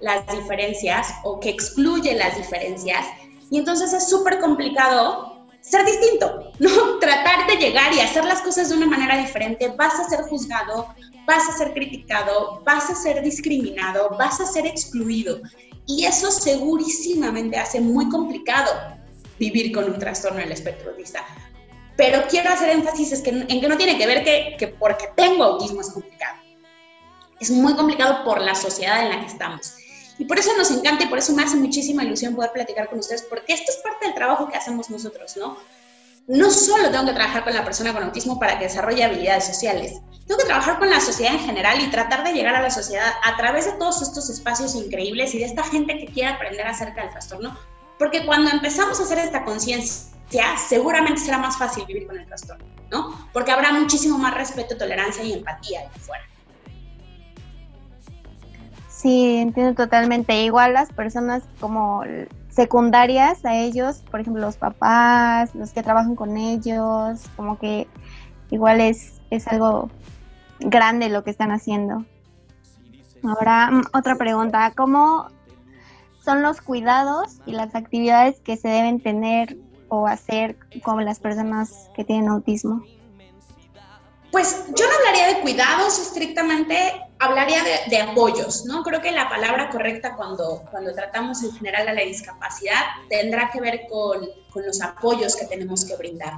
las 0.00 0.26
diferencias 0.26 1.14
o 1.22 1.40
que 1.40 1.50
excluye 1.50 2.14
las 2.14 2.36
diferencias. 2.36 3.06
Y 3.50 3.58
entonces 3.58 3.92
es 3.92 4.08
súper 4.08 4.40
complicado 4.40 5.46
ser 5.60 5.84
distinto, 5.86 6.52
¿no? 6.58 6.98
Tratar 7.00 7.46
de 7.46 7.56
llegar 7.56 7.92
y 7.94 8.00
hacer 8.00 8.24
las 8.24 8.42
cosas 8.42 8.68
de 8.68 8.76
una 8.76 8.86
manera 8.86 9.16
diferente, 9.18 9.68
vas 9.76 9.98
a 9.98 10.08
ser 10.08 10.22
juzgado, 10.22 10.88
vas 11.26 11.48
a 11.48 11.56
ser 11.56 11.72
criticado, 11.72 12.62
vas 12.64 12.90
a 12.90 12.94
ser 12.94 13.22
discriminado, 13.22 14.10
vas 14.18 14.40
a 14.40 14.46
ser 14.46 14.66
excluido. 14.66 15.40
Y 15.86 16.04
eso 16.04 16.30
segurísimamente 16.30 17.58
hace 17.58 17.80
muy 17.80 18.08
complicado 18.08 18.70
vivir 19.38 19.72
con 19.72 19.84
un 19.84 19.98
trastorno 19.98 20.38
del 20.38 20.52
espectro 20.52 20.90
autista. 20.90 21.24
Pero 21.96 22.24
quiero 22.28 22.50
hacer 22.50 22.70
énfasis 22.70 23.12
es 23.12 23.22
que, 23.22 23.30
en 23.30 23.46
que 23.60 23.68
no 23.68 23.76
tiene 23.76 23.96
que 23.96 24.06
ver 24.06 24.24
que, 24.24 24.56
que 24.58 24.68
porque 24.68 25.08
tengo 25.16 25.44
autismo 25.44 25.80
es 25.80 25.90
complicado. 25.90 26.38
Es 27.40 27.50
muy 27.50 27.74
complicado 27.74 28.24
por 28.24 28.40
la 28.40 28.54
sociedad 28.54 29.04
en 29.04 29.10
la 29.10 29.20
que 29.20 29.26
estamos. 29.26 29.74
Y 30.18 30.24
por 30.24 30.38
eso 30.38 30.50
nos 30.56 30.70
encanta 30.70 31.04
y 31.04 31.06
por 31.08 31.18
eso 31.18 31.32
me 31.32 31.42
hace 31.42 31.56
muchísima 31.56 32.04
ilusión 32.04 32.34
poder 32.34 32.52
platicar 32.52 32.88
con 32.88 32.98
ustedes, 32.98 33.22
porque 33.22 33.52
esto 33.52 33.72
es 33.72 33.78
parte 33.78 34.06
del 34.06 34.14
trabajo 34.14 34.48
que 34.48 34.56
hacemos 34.56 34.90
nosotros, 34.90 35.36
¿no? 35.36 35.56
No 36.26 36.50
solo 36.50 36.90
tengo 36.90 37.06
que 37.06 37.12
trabajar 37.12 37.44
con 37.44 37.54
la 37.54 37.64
persona 37.64 37.92
con 37.92 38.02
autismo 38.02 38.38
para 38.38 38.58
que 38.58 38.64
desarrolle 38.64 39.04
habilidades 39.04 39.44
sociales, 39.44 40.00
tengo 40.26 40.38
que 40.38 40.46
trabajar 40.46 40.78
con 40.78 40.88
la 40.88 41.00
sociedad 41.00 41.34
en 41.34 41.40
general 41.40 41.80
y 41.82 41.90
tratar 41.90 42.24
de 42.24 42.32
llegar 42.32 42.54
a 42.54 42.62
la 42.62 42.70
sociedad 42.70 43.12
a 43.24 43.36
través 43.36 43.66
de 43.66 43.72
todos 43.72 44.00
estos 44.00 44.30
espacios 44.30 44.74
increíbles 44.74 45.34
y 45.34 45.38
de 45.38 45.44
esta 45.44 45.62
gente 45.64 45.98
que 45.98 46.06
quiere 46.06 46.30
aprender 46.30 46.66
acerca 46.66 47.02
del 47.02 47.10
trastorno, 47.10 47.58
porque 47.98 48.24
cuando 48.24 48.50
empezamos 48.50 48.98
a 49.00 49.02
hacer 49.02 49.18
esta 49.18 49.44
conciencia, 49.44 50.08
seguramente 50.66 51.20
será 51.20 51.38
más 51.38 51.58
fácil 51.58 51.84
vivir 51.84 52.06
con 52.06 52.18
el 52.18 52.26
trastorno, 52.26 52.64
¿no? 52.90 53.28
Porque 53.34 53.52
habrá 53.52 53.72
muchísimo 53.72 54.16
más 54.16 54.32
respeto, 54.32 54.78
tolerancia 54.78 55.22
y 55.22 55.34
empatía 55.34 55.80
ahí 55.80 56.00
fuera. 56.00 56.24
Sí, 59.04 59.36
entiendo 59.36 59.74
totalmente. 59.74 60.44
Igual 60.44 60.72
las 60.72 60.90
personas 60.90 61.42
como 61.60 62.04
secundarias 62.48 63.44
a 63.44 63.54
ellos, 63.54 64.02
por 64.10 64.20
ejemplo, 64.20 64.40
los 64.40 64.56
papás, 64.56 65.54
los 65.54 65.72
que 65.72 65.82
trabajan 65.82 66.16
con 66.16 66.38
ellos, 66.38 67.20
como 67.36 67.58
que 67.58 67.86
igual 68.50 68.80
es, 68.80 69.20
es 69.28 69.46
algo 69.46 69.90
grande 70.58 71.10
lo 71.10 71.22
que 71.22 71.30
están 71.30 71.50
haciendo. 71.50 72.06
Ahora, 73.22 73.70
mm, 73.70 73.82
otra 73.92 74.16
pregunta, 74.16 74.72
¿cómo 74.74 75.28
son 76.24 76.40
los 76.40 76.62
cuidados 76.62 77.42
y 77.44 77.52
las 77.52 77.74
actividades 77.74 78.40
que 78.40 78.56
se 78.56 78.68
deben 78.68 79.00
tener 79.00 79.58
o 79.88 80.06
hacer 80.06 80.56
con 80.82 81.04
las 81.04 81.20
personas 81.20 81.90
que 81.94 82.04
tienen 82.04 82.30
autismo? 82.30 82.82
Pues 84.32 84.64
yo 84.74 84.86
no 84.86 84.92
hablaría 84.98 85.36
de 85.36 85.42
cuidados 85.42 85.98
estrictamente, 85.98 86.74
hablaría 87.18 87.62
de, 87.62 87.90
de, 87.90 88.02
apoyos, 88.02 88.64
¿no? 88.66 88.82
Creo 88.82 89.00
que 89.00 89.12
la 89.12 89.28
palabra 89.28 89.70
correcta 89.70 90.16
cuando, 90.16 90.62
cuando 90.70 90.94
tratamos 90.94 91.42
en 91.42 91.52
general 91.52 91.88
a 91.88 91.94
la 91.94 92.02
discapacidad 92.02 92.82
tendrá 93.08 93.50
que 93.50 93.60
ver 93.60 93.86
con, 93.88 94.28
con 94.50 94.66
los 94.66 94.80
apoyos 94.82 95.36
que 95.36 95.46
tenemos 95.46 95.84
que 95.84 95.96
brindar. 95.96 96.34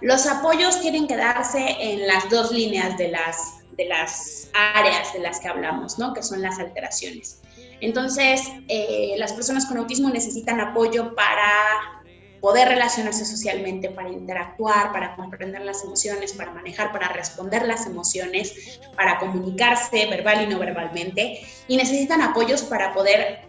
Los 0.00 0.26
apoyos 0.26 0.80
tienen 0.80 1.06
que 1.08 1.16
darse 1.16 1.76
en 1.80 2.06
las 2.06 2.28
dos 2.30 2.52
líneas 2.52 2.96
de 2.96 3.08
las, 3.08 3.58
de 3.76 3.86
las 3.86 4.48
áreas 4.54 5.12
de 5.12 5.20
las 5.20 5.40
que 5.40 5.48
hablamos, 5.48 5.98
¿no? 5.98 6.14
Que 6.14 6.22
son 6.22 6.40
las 6.40 6.58
alteraciones. 6.58 7.40
Entonces, 7.80 8.42
eh, 8.68 9.14
las 9.18 9.32
personas 9.32 9.66
con 9.66 9.78
autismo 9.78 10.08
necesitan 10.10 10.60
apoyo 10.60 11.14
para 11.14 11.97
poder 12.40 12.68
relacionarse 12.68 13.24
socialmente, 13.24 13.90
para 13.90 14.10
interactuar, 14.10 14.92
para 14.92 15.16
comprender 15.16 15.62
las 15.62 15.84
emociones, 15.84 16.32
para 16.32 16.52
manejar, 16.52 16.92
para 16.92 17.08
responder 17.08 17.66
las 17.66 17.86
emociones, 17.86 18.80
para 18.96 19.18
comunicarse 19.18 20.06
verbal 20.06 20.44
y 20.44 20.46
no 20.46 20.58
verbalmente, 20.58 21.40
y 21.66 21.76
necesitan 21.76 22.22
apoyos 22.22 22.62
para 22.62 22.94
poder 22.94 23.40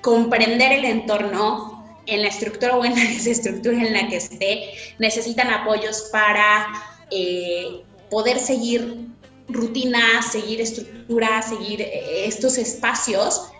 comprender 0.00 0.72
el 0.72 0.84
entorno 0.84 1.78
en 2.06 2.22
la 2.22 2.28
estructura 2.28 2.76
o 2.76 2.84
en 2.84 2.94
la 2.94 3.04
desestructura 3.14 3.76
en 3.76 3.92
la 3.92 4.08
que 4.08 4.16
esté, 4.16 4.72
necesitan 4.98 5.50
apoyos 5.50 6.08
para 6.10 6.68
eh, 7.10 7.82
poder 8.10 8.38
seguir 8.38 9.08
rutinas, 9.48 10.32
seguir 10.32 10.60
estructuras, 10.60 11.48
seguir 11.48 11.80
eh, 11.82 12.26
estos 12.26 12.58
espacios 12.58 13.50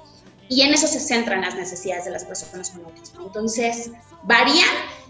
y 0.49 0.63
en 0.63 0.73
eso 0.73 0.87
se 0.87 1.01
centran 1.01 1.43
las 1.43 1.55
necesidades 1.55 2.05
de 2.07 2.11
las 2.13 2.25
personas 2.25 2.71
con 2.71 2.85
autismo. 2.85 3.27
Entonces, 3.27 3.91
varían, 4.23 4.69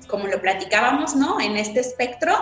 como 0.09 0.27
lo 0.27 0.40
platicábamos, 0.40 1.14
¿no? 1.14 1.40
En 1.40 1.57
este 1.57 1.81
espectro, 1.81 2.35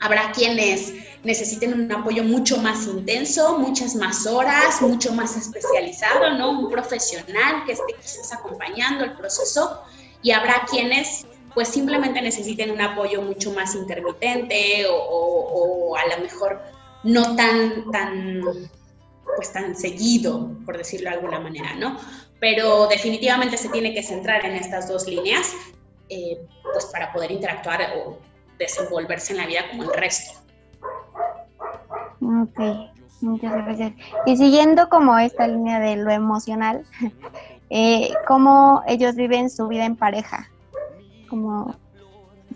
habrá 0.00 0.30
quienes 0.32 0.92
necesiten 1.24 1.74
un 1.74 1.92
apoyo 1.92 2.22
mucho 2.22 2.58
más 2.58 2.86
intenso, 2.86 3.58
muchas 3.58 3.94
más 3.94 4.26
horas, 4.26 4.80
mucho 4.80 5.12
más 5.12 5.36
especializado, 5.36 6.30
¿no? 6.38 6.50
Un 6.50 6.70
profesional 6.70 7.64
que 7.66 7.72
esté 7.72 7.94
quizás 8.00 8.32
acompañando 8.32 9.04
el 9.04 9.14
proceso 9.16 9.82
y 10.22 10.30
habrá 10.30 10.66
quienes 10.70 11.26
pues 11.54 11.68
simplemente 11.68 12.22
necesiten 12.22 12.70
un 12.70 12.80
apoyo 12.80 13.22
mucho 13.22 13.52
más 13.52 13.74
intermitente 13.74 14.86
o, 14.86 14.94
o, 14.94 15.96
a 15.96 16.06
lo 16.06 16.22
mejor 16.22 16.62
no 17.02 17.34
tan, 17.34 17.90
tan, 17.90 18.70
pues 19.38 19.52
tan 19.52 19.76
seguido, 19.76 20.50
por 20.66 20.76
decirlo 20.76 21.10
de 21.10 21.14
alguna 21.14 21.38
manera, 21.38 21.76
¿no? 21.76 21.96
Pero 22.40 22.88
definitivamente 22.88 23.56
se 23.56 23.68
tiene 23.68 23.94
que 23.94 24.02
centrar 24.02 24.44
en 24.44 24.56
estas 24.56 24.88
dos 24.88 25.06
líneas, 25.06 25.52
eh, 26.08 26.44
pues 26.72 26.86
para 26.86 27.12
poder 27.12 27.30
interactuar 27.30 27.82
o 27.98 28.18
desenvolverse 28.58 29.34
en 29.34 29.38
la 29.38 29.46
vida 29.46 29.60
como 29.70 29.84
el 29.84 29.92
resto. 29.92 30.40
Ok, 32.20 32.90
muchas 33.20 33.52
gracias. 33.64 33.92
Y 34.26 34.36
siguiendo 34.36 34.88
como 34.88 35.16
esta 35.20 35.46
línea 35.46 35.78
de 35.78 35.94
lo 35.94 36.10
emocional, 36.10 36.84
eh, 37.70 38.10
¿cómo 38.26 38.82
ellos 38.88 39.14
viven 39.14 39.50
su 39.50 39.68
vida 39.68 39.84
en 39.84 39.94
pareja? 39.94 40.50
¿Cómo 41.30 41.76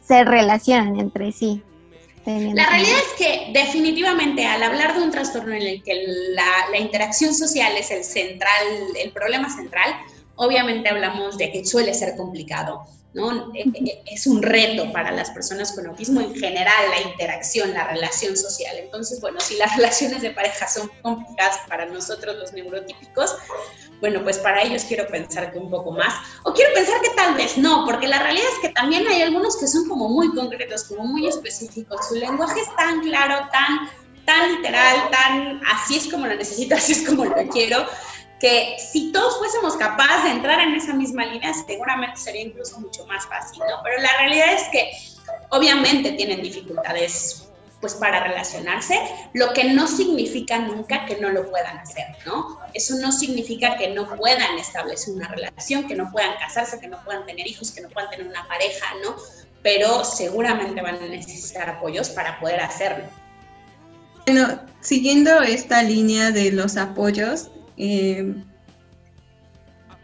se 0.03 0.25
relacionan 0.25 0.99
entre 0.99 1.31
sí? 1.31 1.62
La 2.25 2.67
realidad 2.67 2.99
es 2.99 3.15
que 3.19 3.51
definitivamente 3.53 4.47
al 4.47 4.63
hablar 4.63 4.95
de 4.95 5.03
un 5.03 5.11
trastorno 5.11 5.55
en 5.55 5.63
el 5.63 5.83
que 5.83 6.05
la, 6.35 6.71
la, 6.71 6.79
interacción 6.79 7.35
social 7.35 7.77
es 7.77 7.91
el 7.91 8.05
central, 8.05 8.67
el 9.03 9.11
problema 9.11 9.51
central, 9.51 9.93
obviamente 10.37 10.89
hablamos 10.89 11.37
de 11.37 11.51
que 11.51 11.65
suele 11.65 11.95
ser 11.95 12.17
complicado, 12.17 12.85
¿no? 13.14 13.53
E, 13.55 13.61
e, 13.61 14.03
es 14.07 14.27
un 14.27 14.42
reto 14.42 14.90
para 14.92 15.11
las 15.11 15.31
personas 15.31 15.72
con 15.72 15.87
autismo 15.87 16.20
en 16.20 16.35
general 16.35 16.90
la 16.90 17.11
interacción, 17.11 17.72
la 17.75 17.88
relación 17.88 18.37
social. 18.37 18.77
Entonces, 18.79 19.20
bueno, 19.20 19.40
si 19.40 19.57
las 19.57 19.77
relaciones 19.77 20.22
de 20.22 20.31
pareja 20.31 20.68
son 20.68 20.90
complicadas 21.03 21.59
para 21.68 21.87
nosotros 21.87 22.37
los 22.37 22.53
neurotípicos, 22.53 23.37
bueno, 24.01 24.22
pues 24.25 24.38
para 24.38 24.62
ellos 24.62 24.85
quiero 24.85 25.07
pensar 25.07 25.53
que 25.53 25.59
un 25.59 25.70
poco 25.70 25.92
más, 25.92 26.12
o 26.42 26.53
quiero 26.53 26.75
pensar 26.75 27.01
que 27.03 27.11
tal 27.11 27.35
vez 27.37 27.57
no, 27.57 27.85
porque 27.87 28.09
la 28.09 28.20
realidad 28.20 28.48
es 28.55 28.68
que 28.68 28.75
también 28.75 29.07
hay 29.07 29.22
algunos 29.22 29.57
que 29.57 29.68
son 29.68 29.88
como 29.88 30.09
muy 30.09 30.35
concretos, 30.35 30.85
como 30.85 31.05
muy 31.05 31.29
específicos, 31.29 32.09
su 32.09 32.16
lenguaje 32.16 32.61
es 32.61 32.77
tan 32.77 33.01
claro, 33.03 33.48
tan, 33.53 33.88
tan 34.25 34.57
literal, 34.57 35.09
tan 35.12 35.61
así 35.66 35.98
es 35.98 36.09
como 36.09 36.27
lo 36.27 36.35
necesito, 36.35 36.75
así 36.77 36.92
es 36.92 37.09
como 37.09 37.27
lo 37.27 37.48
quiero, 37.48 37.87
que 38.43 38.75
si 38.77 39.13
todos 39.13 39.39
fuésemos 39.39 39.77
capaces 39.77 40.25
de 40.25 40.31
entrar 40.31 40.59
en 40.59 40.75
esa 40.75 40.93
misma 40.95 41.25
línea, 41.27 41.55
seguramente 41.55 42.17
sería 42.17 42.43
incluso 42.43 42.81
mucho 42.81 43.07
más 43.07 43.25
fácil, 43.29 43.61
¿no? 43.61 43.81
Pero 43.85 44.03
la 44.03 44.11
realidad 44.19 44.53
es 44.53 44.65
que 44.73 44.91
obviamente 45.51 46.11
tienen 46.13 46.43
dificultades 46.43 47.47
pues 47.81 47.95
para 47.95 48.23
relacionarse, 48.25 48.99
lo 49.33 49.53
que 49.53 49.65
no 49.65 49.87
significa 49.87 50.59
nunca 50.59 51.07
que 51.07 51.19
no 51.19 51.31
lo 51.31 51.49
puedan 51.51 51.79
hacer, 51.79 52.05
¿no? 52.27 52.59
Eso 52.75 52.97
no 52.97 53.13
significa 53.13 53.77
que 53.77 53.91
no 53.91 54.09
puedan 54.17 54.59
establecer 54.59 55.15
una 55.15 55.29
relación, 55.29 55.87
que 55.87 55.95
no 55.95 56.11
puedan 56.11 56.37
casarse, 56.39 56.81
que 56.81 56.89
no 56.89 57.03
puedan 57.05 57.25
tener 57.27 57.47
hijos, 57.47 57.71
que 57.71 57.81
no 57.81 57.89
puedan 57.91 58.11
tener 58.11 58.27
una 58.27 58.47
pareja, 58.49 58.87
¿no? 59.05 59.15
Pero 59.63 60.05
seguramente 60.05 60.83
van 60.83 60.97
a 60.97 61.07
necesitar 61.07 61.71
apoyos 61.71 62.11
para 62.11 62.41
poder 62.41 62.61
hacerlo. 62.61 63.05
Bueno, 64.27 64.61
siguiendo 64.81 65.43
esta 65.43 65.83
línea 65.83 66.33
de 66.33 66.53
los 66.53 66.77
apoyos, 66.77 67.52
eh, 67.77 68.35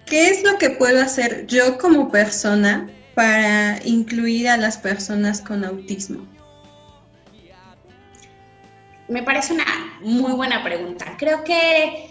¿qué 0.06 0.30
es 0.30 0.42
lo 0.44 0.58
que 0.58 0.70
puedo 0.70 1.00
hacer 1.00 1.46
yo 1.46 1.78
como 1.78 2.10
persona 2.10 2.88
para 3.14 3.80
incluir 3.84 4.48
a 4.48 4.56
las 4.56 4.78
personas 4.78 5.40
con 5.40 5.64
autismo? 5.64 6.26
me 9.08 9.22
parece 9.22 9.54
una 9.54 9.64
muy 10.00 10.32
buena 10.32 10.62
pregunta. 10.62 11.16
Creo 11.18 11.42
que 11.42 12.10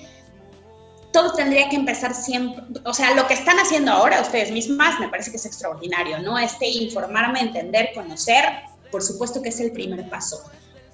todo 1.13 1.34
tendría 1.34 1.70
que 1.70 1.76
empezar 1.76 2.13
siempre, 2.13 2.63
o 2.84 2.93
sea, 2.93 3.13
lo 3.15 3.28
que 3.28 3.34
están 3.34 3.58
haciendo 3.58 3.91
ahora 3.91 4.22
ustedes 4.22 4.52
mismas 4.52 5.00
me 5.00 5.08
parece 5.08 5.32
que 5.32 5.38
es 5.38 5.46
extraordinario, 5.46 6.20
¿no? 6.20 6.38
Este 6.38 6.67
informarme, 6.67 7.39
entender, 7.39 7.91
conocer, 7.93 8.43
por 8.91 9.02
supuesto 9.02 9.41
que 9.41 9.50
es 9.50 9.60
el 9.60 9.72
primer 9.72 10.10
paso. 10.10 10.43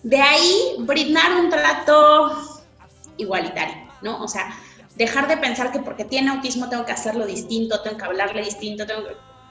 De 0.04 0.20
ahí, 0.20 0.76
brindar 0.80 1.32
un 1.40 1.50
trato 1.50 2.62
igualitario, 3.18 3.76
¿no? 4.04 4.22
O 4.22 4.28
sea, 4.28 4.56
dejar 4.96 5.28
de 5.28 5.38
pensar 5.38 5.72
que 5.72 5.80
porque 5.80 6.06
tiene 6.06 6.30
autismo 6.30 6.70
tengo 6.70 6.86
que 6.86 6.92
hacerlo 6.92 7.26
distinto, 7.26 7.82
tengo 7.82 7.98
que 7.98 8.06
hablarle 8.06 8.44
distinto, 8.44 8.86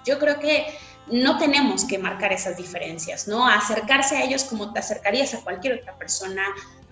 yo 0.05 0.19
creo 0.19 0.39
que 0.39 0.67
no 1.09 1.39
tenemos 1.39 1.85
que 1.85 1.99
marcar 1.99 2.33
esas 2.33 2.57
diferencias, 2.57 3.27
¿no? 3.27 3.47
Acercarse 3.47 4.17
a 4.17 4.25
ellos 4.25 4.45
como 4.45 4.73
te 4.73 4.79
acercarías 4.79 5.35
a 5.35 5.41
cualquier 5.41 5.81
otra 5.81 5.97
persona, 5.97 6.43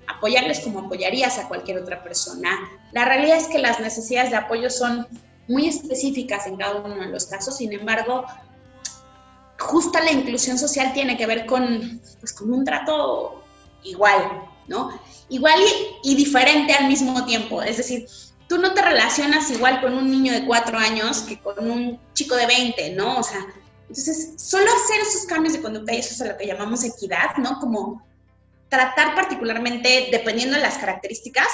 apoyarles 0.09 0.61
como 0.61 0.81
apoyarías 0.81 1.39
a 1.39 1.47
cualquier 1.47 1.79
otra 1.79 2.03
persona. 2.03 2.51
La 2.93 3.05
realidad 3.05 3.37
es 3.37 3.47
que 3.47 3.59
las 3.59 3.79
necesidades 3.79 4.31
de 4.31 4.37
apoyo 4.37 4.69
son 4.69 5.07
muy 5.47 5.69
específicas 5.69 6.47
en 6.47 6.57
cada 6.57 6.77
uno 6.77 6.97
de 6.97 7.07
los 7.07 7.27
casos, 7.27 7.57
sin 7.57 7.73
embargo, 7.73 8.25
justa 9.59 10.01
la 10.01 10.13
inclusión 10.13 10.59
social 10.59 10.93
tiene 10.93 11.17
que 11.17 11.27
ver 11.27 11.47
con, 11.47 12.01
pues, 12.19 12.33
con 12.33 12.53
un 12.53 12.65
trato 12.65 13.45
igual, 13.83 14.43
¿no? 14.67 14.91
Igual 15.31 15.61
y, 16.03 16.11
y 16.13 16.15
diferente 16.17 16.75
al 16.75 16.89
mismo 16.89 17.25
tiempo, 17.25 17.63
es 17.63 17.79
decir, 17.79 18.07
tú 18.51 18.59
no 18.59 18.75
te 18.75 18.83
relacionas 18.83 19.49
igual 19.51 19.81
con 19.81 19.95
un 19.95 20.11
niño 20.11 20.33
de 20.33 20.45
cuatro 20.45 20.77
años 20.77 21.21
que 21.21 21.41
con 21.41 21.71
un 21.71 22.01
chico 22.15 22.35
de 22.35 22.47
20, 22.47 22.91
¿no? 22.91 23.19
O 23.19 23.23
sea, 23.23 23.39
entonces, 23.83 24.35
solo 24.37 24.67
hacer 24.67 25.01
esos 25.01 25.25
cambios 25.27 25.55
de 25.55 25.63
conducta, 25.63 25.95
y 25.95 25.99
eso 25.99 26.25
es 26.25 26.31
lo 26.31 26.37
que 26.37 26.47
llamamos 26.47 26.85
equidad, 26.85 27.37
¿no? 27.39 27.59
Como 27.61 28.05
tratar 28.69 29.15
particularmente 29.15 30.09
dependiendo 30.11 30.57
de 30.57 30.63
las 30.63 30.79
características, 30.79 31.49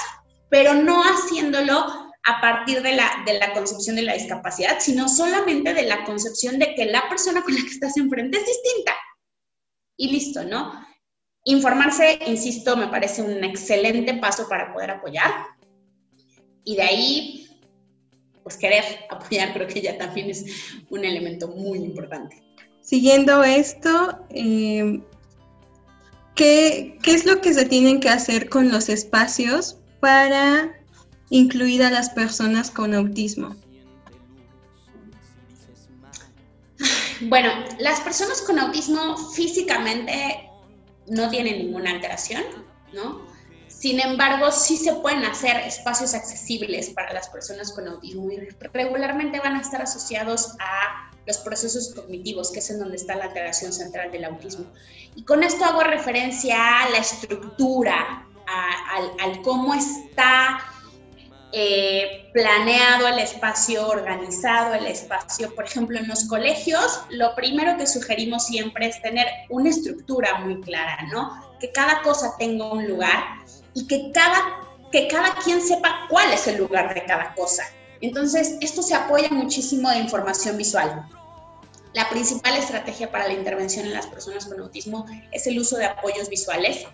pero 0.49 0.73
no 0.73 1.03
haciéndolo 1.03 2.07
a 2.23 2.41
partir 2.41 2.81
de 2.81 2.93
la, 2.93 3.23
de 3.25 3.39
la 3.39 3.53
concepción 3.53 3.95
de 3.95 4.03
la 4.03 4.13
discapacidad, 4.13 4.77
sino 4.79 5.07
solamente 5.07 5.73
de 5.73 5.83
la 5.83 6.03
concepción 6.03 6.59
de 6.59 6.73
que 6.75 6.85
la 6.85 7.07
persona 7.09 7.43
con 7.43 7.53
la 7.53 7.61
que 7.61 7.67
estás 7.67 7.95
enfrente 7.97 8.37
es 8.37 8.45
distinta. 8.45 8.93
Y 9.97 10.09
listo, 10.11 10.43
¿no? 10.43 10.86
Informarse, 11.47 12.19
insisto, 12.27 12.75
me 12.75 12.87
parece 12.87 13.21
un 13.21 13.41
excelente 13.41 14.13
paso 14.15 14.49
para 14.49 14.73
poder 14.73 14.91
apoyar. 14.91 15.31
Y 16.65 16.75
de 16.75 16.81
ahí 16.81 17.47
pues 18.43 18.57
querer 18.57 18.83
apoyar 19.09 19.53
creo 19.53 19.67
que 19.67 19.81
ya 19.81 19.97
también 19.97 20.29
es 20.29 20.45
un 20.89 21.03
elemento 21.03 21.47
muy 21.47 21.79
importante. 21.79 22.43
Siguiendo 22.81 23.43
esto, 23.43 24.19
eh, 24.29 25.01
¿qué, 26.35 26.97
¿qué 27.01 27.11
es 27.13 27.25
lo 27.25 27.41
que 27.41 27.53
se 27.53 27.65
tienen 27.65 27.99
que 28.01 28.09
hacer 28.09 28.49
con 28.49 28.69
los 28.69 28.87
espacios 28.87 29.77
para 30.01 30.77
incluir 31.29 31.83
a 31.83 31.89
las 31.89 32.09
personas 32.09 32.71
con 32.71 32.93
autismo? 32.93 33.55
Bueno, 37.21 37.49
las 37.79 37.99
personas 38.01 38.41
con 38.41 38.59
autismo 38.59 39.17
físicamente 39.17 40.46
no 41.07 41.29
tienen 41.29 41.59
ninguna 41.59 41.91
alteración, 41.91 42.43
¿no? 42.93 43.25
Sin 43.67 43.99
embargo, 43.99 44.51
sí 44.51 44.75
se 44.75 44.93
pueden 44.95 45.23
hacer 45.23 45.55
espacios 45.57 46.15
accesibles 46.15 46.89
para 46.89 47.13
las 47.13 47.29
personas 47.29 47.71
con 47.71 47.87
autismo 47.87 48.31
y 48.31 48.39
regularmente 48.73 49.39
van 49.39 49.55
a 49.55 49.61
estar 49.61 49.81
asociados 49.83 50.55
a 50.59 51.11
los 51.27 51.37
procesos 51.39 51.93
cognitivos, 51.93 52.51
que 52.51 52.59
es 52.59 52.69
en 52.71 52.79
donde 52.79 52.95
está 52.95 53.15
la 53.15 53.25
alteración 53.25 53.71
central 53.71 54.11
del 54.11 54.25
autismo. 54.25 54.65
Y 55.15 55.23
con 55.23 55.43
esto 55.43 55.63
hago 55.65 55.81
referencia 55.81 56.81
a 56.81 56.89
la 56.89 56.97
estructura, 56.97 58.25
al, 59.19 59.41
cómo 59.41 59.73
está 59.75 60.59
eh, 61.53 62.29
planeado 62.33 63.07
el 63.07 63.19
espacio, 63.19 63.87
organizado 63.87 64.73
el 64.73 64.85
espacio. 64.85 65.53
Por 65.55 65.65
ejemplo, 65.65 65.97
en 65.97 66.07
los 66.07 66.25
colegios, 66.25 67.01
lo 67.09 67.33
primero 67.35 67.77
que 67.77 67.87
sugerimos 67.87 68.45
siempre 68.45 68.87
es 68.87 69.01
tener 69.01 69.27
una 69.49 69.69
estructura 69.69 70.39
muy 70.39 70.59
clara, 70.61 71.07
¿no? 71.11 71.55
Que 71.59 71.71
cada 71.71 72.01
cosa 72.01 72.35
tenga 72.37 72.71
un 72.71 72.87
lugar 72.87 73.23
y 73.73 73.87
que 73.87 74.11
cada, 74.11 74.59
que 74.91 75.07
cada 75.07 75.35
quien 75.35 75.61
sepa 75.61 76.07
cuál 76.09 76.31
es 76.33 76.47
el 76.47 76.57
lugar 76.57 76.93
de 76.93 77.05
cada 77.05 77.33
cosa. 77.33 77.63
Entonces, 78.01 78.57
esto 78.61 78.81
se 78.83 78.95
apoya 78.95 79.29
muchísimo 79.29 79.89
de 79.89 79.99
información 79.99 80.57
visual. 80.57 81.07
La 81.93 82.09
principal 82.09 82.55
estrategia 82.57 83.11
para 83.11 83.27
la 83.27 83.33
intervención 83.33 83.85
en 83.85 83.93
las 83.93 84.05
personas 84.05 84.45
con 84.45 84.59
autismo 84.59 85.05
es 85.31 85.47
el 85.47 85.57
uso 85.57 85.77
de 85.77 85.85
apoyos 85.85 86.29
visuales. 86.29 86.85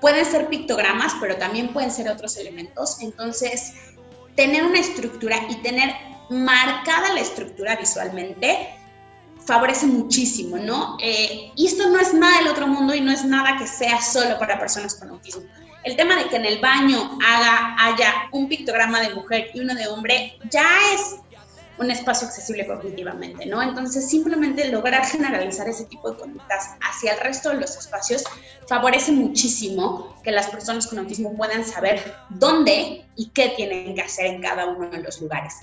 Pueden 0.00 0.24
ser 0.24 0.48
pictogramas, 0.48 1.14
pero 1.20 1.36
también 1.36 1.72
pueden 1.72 1.90
ser 1.90 2.08
otros 2.08 2.36
elementos. 2.36 3.00
Entonces, 3.00 3.74
tener 4.34 4.64
una 4.64 4.78
estructura 4.78 5.38
y 5.48 5.56
tener 5.56 5.94
marcada 6.28 7.12
la 7.14 7.20
estructura 7.20 7.76
visualmente 7.76 8.74
favorece 9.46 9.86
muchísimo, 9.86 10.58
¿no? 10.58 10.96
Eh, 11.00 11.52
y 11.54 11.66
esto 11.66 11.88
no 11.88 12.00
es 12.00 12.12
nada 12.12 12.38
del 12.38 12.48
otro 12.48 12.66
mundo 12.66 12.94
y 12.94 13.00
no 13.00 13.12
es 13.12 13.24
nada 13.24 13.56
que 13.56 13.66
sea 13.66 14.00
solo 14.02 14.38
para 14.38 14.58
personas 14.58 14.96
con 14.96 15.10
autismo. 15.10 15.42
El 15.84 15.96
tema 15.96 16.16
de 16.16 16.28
que 16.28 16.36
en 16.36 16.44
el 16.44 16.58
baño 16.58 17.16
haga, 17.24 17.76
haya 17.78 18.28
un 18.32 18.48
pictograma 18.48 19.00
de 19.00 19.14
mujer 19.14 19.50
y 19.54 19.60
uno 19.60 19.74
de 19.74 19.86
hombre 19.86 20.36
ya 20.50 20.66
es 20.92 21.16
un 21.78 21.90
espacio 21.90 22.26
accesible 22.26 22.66
cognitivamente, 22.66 23.46
¿no? 23.46 23.62
Entonces, 23.62 24.08
simplemente 24.08 24.68
lograr 24.68 25.04
generalizar 25.06 25.68
ese 25.68 25.84
tipo 25.84 26.10
de 26.10 26.18
conductas 26.18 26.70
hacia 26.80 27.12
el 27.12 27.20
resto 27.20 27.50
de 27.50 27.56
los 27.56 27.76
espacios 27.76 28.24
favorece 28.68 29.12
muchísimo 29.12 30.16
que 30.22 30.30
las 30.30 30.48
personas 30.48 30.86
con 30.86 30.98
autismo 30.98 31.36
puedan 31.36 31.64
saber 31.64 32.14
dónde 32.30 33.04
y 33.16 33.28
qué 33.30 33.50
tienen 33.56 33.94
que 33.94 34.02
hacer 34.02 34.26
en 34.26 34.40
cada 34.40 34.66
uno 34.66 34.88
de 34.88 35.02
los 35.02 35.20
lugares. 35.20 35.54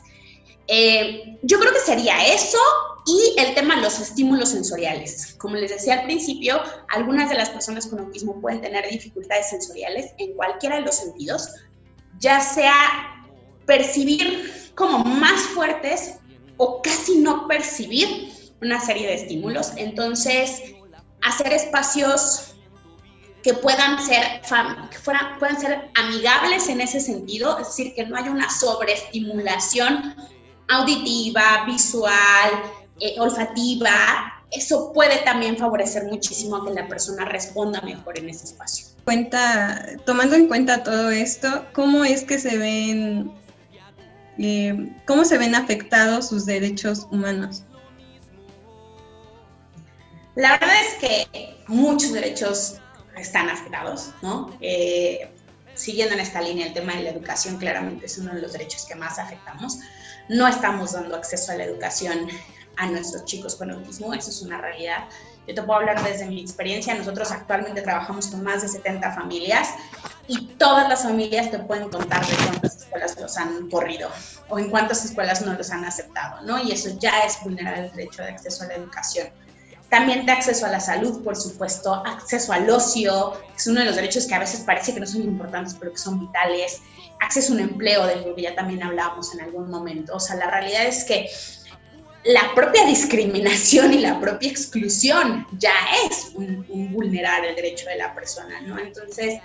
Eh, 0.67 1.37
yo 1.41 1.59
creo 1.59 1.73
que 1.73 1.79
sería 1.79 2.33
eso 2.33 2.57
y 3.05 3.35
el 3.37 3.53
tema 3.53 3.75
de 3.75 3.81
los 3.81 3.99
estímulos 3.99 4.49
sensoriales. 4.49 5.35
Como 5.37 5.55
les 5.55 5.71
decía 5.71 5.99
al 5.99 6.05
principio, 6.05 6.61
algunas 6.89 7.29
de 7.29 7.35
las 7.35 7.49
personas 7.49 7.87
con 7.87 7.99
autismo 7.99 8.39
pueden 8.39 8.61
tener 8.61 8.89
dificultades 8.89 9.49
sensoriales 9.49 10.13
en 10.19 10.33
cualquiera 10.35 10.77
de 10.77 10.83
los 10.83 10.95
sentidos, 10.95 11.49
ya 12.19 12.39
sea 12.39 12.73
percibir 13.65 14.62
como 14.75 14.99
más 14.99 15.41
fuertes 15.41 16.15
o 16.57 16.81
casi 16.81 17.17
no 17.17 17.47
percibir 17.47 18.31
una 18.61 18.79
serie 18.79 19.07
de 19.07 19.15
estímulos. 19.15 19.73
Entonces, 19.77 20.61
hacer 21.21 21.53
espacios 21.53 22.55
que 23.43 23.53
puedan 23.53 24.03
ser, 24.03 24.41
que 24.89 24.97
puedan 25.39 25.59
ser 25.59 25.91
amigables 25.95 26.69
en 26.69 26.79
ese 26.79 26.99
sentido, 26.99 27.59
es 27.59 27.67
decir, 27.67 27.93
que 27.93 28.05
no 28.05 28.15
haya 28.15 28.31
una 28.31 28.49
sobreestimulación 28.49 30.15
auditiva, 30.69 31.65
visual, 31.65 32.51
eh, 33.01 33.15
olfativa, 33.19 34.43
eso 34.51 34.93
puede 34.93 35.17
también 35.23 35.57
favorecer 35.57 36.05
muchísimo 36.05 36.57
a 36.57 36.65
que 36.65 36.73
la 36.73 36.87
persona 36.87 37.25
responda 37.25 37.81
mejor 37.81 38.17
en 38.17 38.29
ese 38.29 38.45
espacio. 38.45 38.85
Cuenta, 39.03 39.85
tomando 40.05 40.35
en 40.35 40.47
cuenta 40.47 40.83
todo 40.83 41.09
esto, 41.09 41.65
¿cómo 41.73 42.05
es 42.05 42.23
que 42.23 42.39
se 42.39 42.57
ven, 42.57 43.31
eh, 44.37 44.91
cómo 45.05 45.25
se 45.25 45.37
ven 45.37 45.55
afectados 45.55 46.29
sus 46.29 46.45
derechos 46.45 47.07
humanos? 47.11 47.63
La 50.35 50.53
verdad 50.53 50.75
es 50.87 50.95
que 50.95 51.63
muchos 51.67 52.11
derechos 52.13 52.79
están 53.15 53.49
afectados, 53.49 54.09
¿no? 54.21 54.55
Eh, 54.61 55.29
siguiendo 55.75 56.15
en 56.15 56.21
esta 56.21 56.41
línea, 56.41 56.67
el 56.67 56.73
tema 56.73 56.95
de 56.95 57.03
la 57.03 57.09
educación 57.11 57.57
claramente 57.57 58.07
es 58.07 58.17
uno 58.17 58.33
de 58.33 58.41
los 58.41 58.53
derechos 58.53 58.85
que 58.85 58.95
más 58.95 59.19
afectamos. 59.19 59.79
No 60.29 60.47
estamos 60.47 60.93
dando 60.93 61.15
acceso 61.15 61.51
a 61.51 61.55
la 61.55 61.65
educación 61.65 62.27
a 62.77 62.87
nuestros 62.87 63.25
chicos 63.25 63.55
con 63.55 63.69
autismo, 63.69 64.13
eso 64.13 64.31
es 64.31 64.41
una 64.41 64.59
realidad. 64.59 65.05
Yo 65.47 65.53
te 65.53 65.61
puedo 65.61 65.79
hablar 65.79 66.03
desde 66.03 66.25
mi 66.25 66.41
experiencia, 66.41 66.95
nosotros 66.95 67.31
actualmente 67.31 67.81
trabajamos 67.81 68.27
con 68.27 68.43
más 68.43 68.61
de 68.63 68.69
70 68.69 69.11
familias 69.11 69.69
y 70.27 70.47
todas 70.57 70.87
las 70.87 71.03
familias 71.03 71.51
te 71.51 71.59
pueden 71.59 71.89
contar 71.89 72.25
de 72.25 72.35
cuántas 72.45 72.77
escuelas 72.77 73.19
los 73.19 73.37
han 73.37 73.69
corrido 73.69 74.09
o 74.49 74.57
en 74.57 74.69
cuántas 74.69 75.03
escuelas 75.03 75.41
no 75.45 75.53
los 75.53 75.69
han 75.71 75.83
aceptado, 75.83 76.41
¿no? 76.43 76.61
Y 76.63 76.71
eso 76.71 76.89
ya 76.99 77.19
es 77.21 77.37
vulnerar 77.43 77.77
el 77.77 77.91
derecho 77.91 78.23
de 78.23 78.29
acceso 78.29 78.63
a 78.63 78.67
la 78.67 78.75
educación. 78.75 79.27
También 79.89 80.25
de 80.25 80.31
acceso 80.31 80.65
a 80.65 80.69
la 80.69 80.79
salud, 80.79 81.23
por 81.23 81.35
supuesto, 81.35 81.93
acceso 81.93 82.51
al 82.51 82.67
ocio, 82.69 83.33
que 83.49 83.55
es 83.57 83.67
uno 83.67 83.81
de 83.81 83.85
los 83.85 83.95
derechos 83.95 84.25
que 84.25 84.33
a 84.33 84.39
veces 84.39 84.61
parece 84.61 84.93
que 84.93 84.99
no 84.99 85.05
son 85.05 85.21
importantes, 85.21 85.75
pero 85.79 85.91
que 85.91 85.99
son 85.99 86.19
vitales. 86.19 86.81
Acceso 87.21 87.53
a 87.53 87.57
un 87.57 87.61
empleo, 87.61 88.07
del 88.07 88.33
que 88.33 88.41
ya 88.41 88.55
también 88.55 88.81
hablábamos 88.81 89.33
en 89.35 89.41
algún 89.41 89.69
momento. 89.69 90.15
O 90.15 90.19
sea, 90.19 90.35
la 90.37 90.49
realidad 90.49 90.85
es 90.85 91.03
que 91.03 91.29
la 92.23 92.55
propia 92.55 92.85
discriminación 92.85 93.93
y 93.93 93.99
la 93.99 94.19
propia 94.19 94.49
exclusión 94.49 95.45
ya 95.59 95.75
es 96.07 96.31
un, 96.33 96.65
vulnerar 96.91 97.45
el 97.45 97.55
derecho 97.55 97.87
de 97.87 97.97
la 97.97 98.15
persona, 98.15 98.61
¿no? 98.61 98.79
Entonces, 98.79 99.41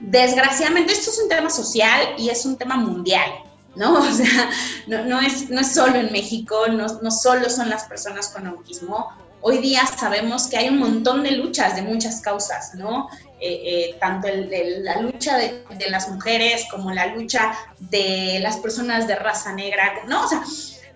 desgraciadamente 0.00 0.92
esto 0.92 1.10
es 1.10 1.18
un 1.18 1.28
tema 1.28 1.50
social 1.50 2.14
y 2.18 2.28
es 2.28 2.44
un 2.44 2.56
tema 2.56 2.76
mundial, 2.76 3.30
¿no? 3.76 3.94
O 3.98 4.12
sea, 4.12 4.50
no, 4.86 5.20
es, 5.20 5.50
no 5.50 5.60
es 5.60 5.72
solo 5.72 5.96
en 5.96 6.12
México, 6.12 6.66
no, 6.68 6.86
no 7.00 7.10
solo 7.10 7.48
son 7.50 7.70
las 7.70 7.84
personas 7.84 8.28
con 8.28 8.46
autismo. 8.46 9.08
Hoy 9.42 9.58
día 9.58 9.86
sabemos 9.86 10.48
que 10.48 10.58
hay 10.58 10.68
un 10.68 10.78
montón 10.78 11.22
de 11.22 11.32
luchas 11.32 11.74
de 11.76 11.82
muchas 11.82 12.20
causas, 12.20 12.74
¿no? 12.74 13.08
eh, 13.40 13.88
eh, 13.90 13.96
tanto 13.98 14.28
la 14.28 15.00
lucha 15.00 15.38
de, 15.38 15.64
de 15.70 15.88
las 15.88 16.10
mujeres 16.10 16.66
como 16.70 16.92
la 16.92 17.06
lucha 17.06 17.54
de 17.78 18.38
las 18.42 18.58
personas 18.58 19.06
de 19.06 19.16
raza 19.16 19.54
negra, 19.54 19.94
¿no? 20.06 20.24
O 20.24 20.28
sea, 20.28 20.42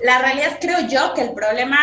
la 0.02 0.18
realidad 0.18 0.58
creo 0.60 0.86
yo 0.86 1.14
que 1.14 1.22
el 1.22 1.32
problema 1.32 1.78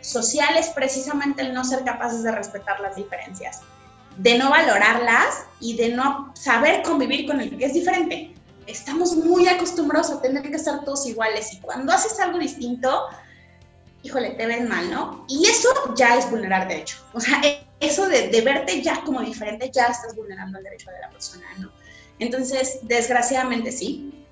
social 0.00 0.56
es 0.56 0.68
precisamente 0.68 1.42
el 1.42 1.52
no 1.52 1.64
ser 1.64 1.82
capaces 1.82 2.22
de 2.22 2.30
respetar 2.30 2.78
las 2.78 2.94
diferencias, 2.94 3.62
de 4.18 4.38
no 4.38 4.50
valorarlas 4.50 5.44
y 5.60 5.76
de 5.76 5.90
no 5.90 6.32
saber 6.34 6.82
convivir 6.82 7.26
con 7.26 7.40
el 7.40 7.56
que 7.56 7.66
es 7.66 7.74
diferente. 7.74 8.34
Estamos 8.66 9.14
muy 9.14 9.46
acostumbrados 9.48 10.10
a 10.10 10.20
tener 10.20 10.42
que 10.50 10.58
ser 10.58 10.84
todos 10.84 11.06
iguales 11.06 11.52
y 11.52 11.60
cuando 11.60 11.92
haces 11.92 12.18
algo 12.18 12.38
distinto, 12.38 13.06
híjole, 14.02 14.30
te 14.30 14.46
ves 14.46 14.68
mal, 14.68 14.90
¿no? 14.90 15.24
Y 15.28 15.46
eso 15.46 15.68
ya 15.96 16.16
es 16.16 16.30
vulnerar 16.30 16.68
derecho. 16.68 16.96
O 17.12 17.20
sea, 17.20 17.40
e- 17.44 17.64
eso 17.80 18.08
de, 18.08 18.40
verte 18.40 18.82
ya 18.82 19.02
como 19.02 19.20
diferente, 19.20 19.70
ya 19.72 19.86
estás 19.86 20.16
vulnerando 20.16 20.58
el 20.58 20.64
derecho 20.64 20.90
de 20.90 21.00
la 21.00 21.10
persona, 21.10 21.46
¿no? 21.58 21.70
Entonces, 22.18 22.78
desgraciadamente 22.82 23.70
sí. 23.70 24.24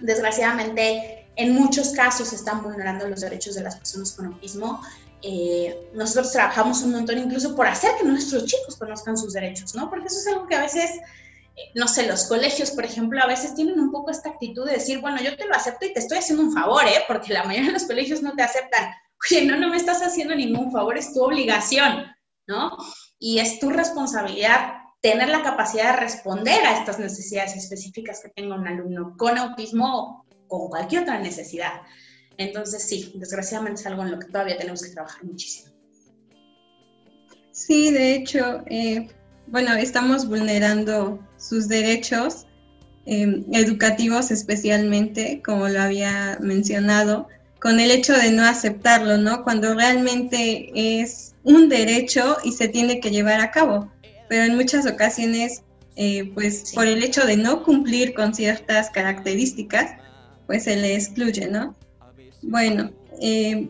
Desgraciadamente, 0.00 1.26
en 1.36 1.54
muchos 1.54 1.90
casos 1.90 2.32
están 2.32 2.62
vulnerando 2.62 3.08
los 3.08 3.20
derechos 3.20 3.54
de 3.54 3.62
las 3.62 3.76
personas 3.76 4.12
con 4.12 4.26
autismo. 4.26 4.80
Eh, 5.28 5.90
nosotros 5.92 6.30
trabajamos 6.30 6.82
un 6.82 6.92
montón 6.92 7.18
incluso 7.18 7.56
por 7.56 7.66
hacer 7.66 7.90
que 7.98 8.04
nuestros 8.04 8.44
chicos 8.44 8.76
conozcan 8.76 9.18
sus 9.18 9.32
derechos, 9.32 9.74
¿no? 9.74 9.90
Porque 9.90 10.06
eso 10.06 10.20
es 10.20 10.26
algo 10.28 10.46
que 10.46 10.54
a 10.54 10.60
veces, 10.60 10.88
eh, 11.56 11.72
no 11.74 11.88
sé, 11.88 12.06
los 12.06 12.26
colegios, 12.26 12.70
por 12.70 12.84
ejemplo, 12.84 13.20
a 13.20 13.26
veces 13.26 13.56
tienen 13.56 13.80
un 13.80 13.90
poco 13.90 14.12
esta 14.12 14.28
actitud 14.28 14.64
de 14.64 14.74
decir, 14.74 15.00
bueno, 15.00 15.20
yo 15.20 15.36
te 15.36 15.44
lo 15.44 15.56
acepto 15.56 15.84
y 15.84 15.92
te 15.92 15.98
estoy 15.98 16.18
haciendo 16.18 16.44
un 16.44 16.52
favor, 16.52 16.84
¿eh? 16.84 17.02
Porque 17.08 17.32
la 17.32 17.42
mayoría 17.42 17.70
de 17.70 17.72
los 17.72 17.88
colegios 17.88 18.22
no 18.22 18.36
te 18.36 18.44
aceptan. 18.44 18.88
Oye, 19.28 19.44
no, 19.46 19.56
no 19.56 19.68
me 19.68 19.78
estás 19.78 20.00
haciendo 20.00 20.32
ningún 20.36 20.70
favor, 20.70 20.96
es 20.96 21.12
tu 21.12 21.24
obligación, 21.24 22.06
¿no? 22.46 22.76
Y 23.18 23.40
es 23.40 23.58
tu 23.58 23.70
responsabilidad 23.70 24.74
tener 25.00 25.28
la 25.28 25.42
capacidad 25.42 25.94
de 25.94 26.00
responder 26.02 26.64
a 26.64 26.78
estas 26.78 27.00
necesidades 27.00 27.56
específicas 27.56 28.20
que 28.22 28.28
tenga 28.28 28.54
un 28.54 28.68
alumno 28.68 29.16
con 29.16 29.36
autismo 29.38 30.24
o 30.28 30.46
con 30.46 30.68
cualquier 30.68 31.02
otra 31.02 31.18
necesidad. 31.18 31.72
Entonces, 32.38 32.82
sí, 32.82 33.12
desgraciadamente 33.14 33.80
es 33.80 33.86
algo 33.86 34.02
en 34.02 34.10
lo 34.12 34.18
que 34.18 34.26
todavía 34.26 34.58
tenemos 34.58 34.82
que 34.82 34.90
trabajar 34.90 35.24
muchísimo. 35.24 35.72
Sí, 37.52 37.90
de 37.90 38.14
hecho, 38.14 38.62
eh, 38.66 39.08
bueno, 39.46 39.74
estamos 39.74 40.28
vulnerando 40.28 41.18
sus 41.38 41.68
derechos 41.68 42.46
eh, 43.06 43.44
educativos 43.52 44.30
especialmente, 44.30 45.40
como 45.44 45.68
lo 45.68 45.80
había 45.80 46.38
mencionado, 46.40 47.28
con 47.60 47.80
el 47.80 47.90
hecho 47.90 48.12
de 48.12 48.32
no 48.32 48.44
aceptarlo, 48.44 49.16
¿no? 49.16 49.42
Cuando 49.42 49.74
realmente 49.74 50.70
es 50.74 51.34
un 51.44 51.68
derecho 51.68 52.36
y 52.44 52.52
se 52.52 52.68
tiene 52.68 53.00
que 53.00 53.10
llevar 53.10 53.40
a 53.40 53.50
cabo. 53.50 53.90
Pero 54.28 54.44
en 54.44 54.56
muchas 54.56 54.86
ocasiones, 54.86 55.62
eh, 55.94 56.30
pues 56.34 56.62
Sí. 56.66 56.74
por 56.74 56.86
el 56.86 57.02
hecho 57.02 57.24
de 57.24 57.36
no 57.36 57.62
cumplir 57.62 58.12
con 58.12 58.34
ciertas 58.34 58.90
características, 58.90 59.92
pues 60.46 60.64
se 60.64 60.76
le 60.76 60.94
excluye, 60.94 61.48
¿no? 61.48 61.74
Bueno, 62.48 62.90
eh, 63.20 63.68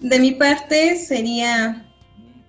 de 0.00 0.18
mi 0.18 0.32
parte 0.32 0.96
sería, 0.96 1.86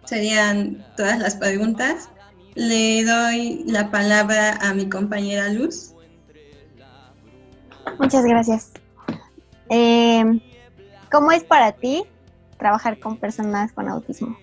serían 0.06 0.86
todas 0.98 1.20
las 1.20 1.36
preguntas. 1.36 2.10
Le 2.56 3.06
doy 3.06 3.64
la 3.68 3.92
palabra 3.92 4.58
a 4.62 4.74
mi 4.74 4.90
compañera 4.90 5.50
Luz. 5.50 5.94
Muchas 8.00 8.26
gracias. 8.26 8.72
Eh, 9.70 10.24
¿Cómo 11.12 11.32
es 11.32 11.44
para 11.44 11.72
ti 11.74 12.04
trabajar 12.58 13.00
con 13.00 13.18
personas 13.18 13.72
con 13.72 13.88
autismo? 13.88 14.36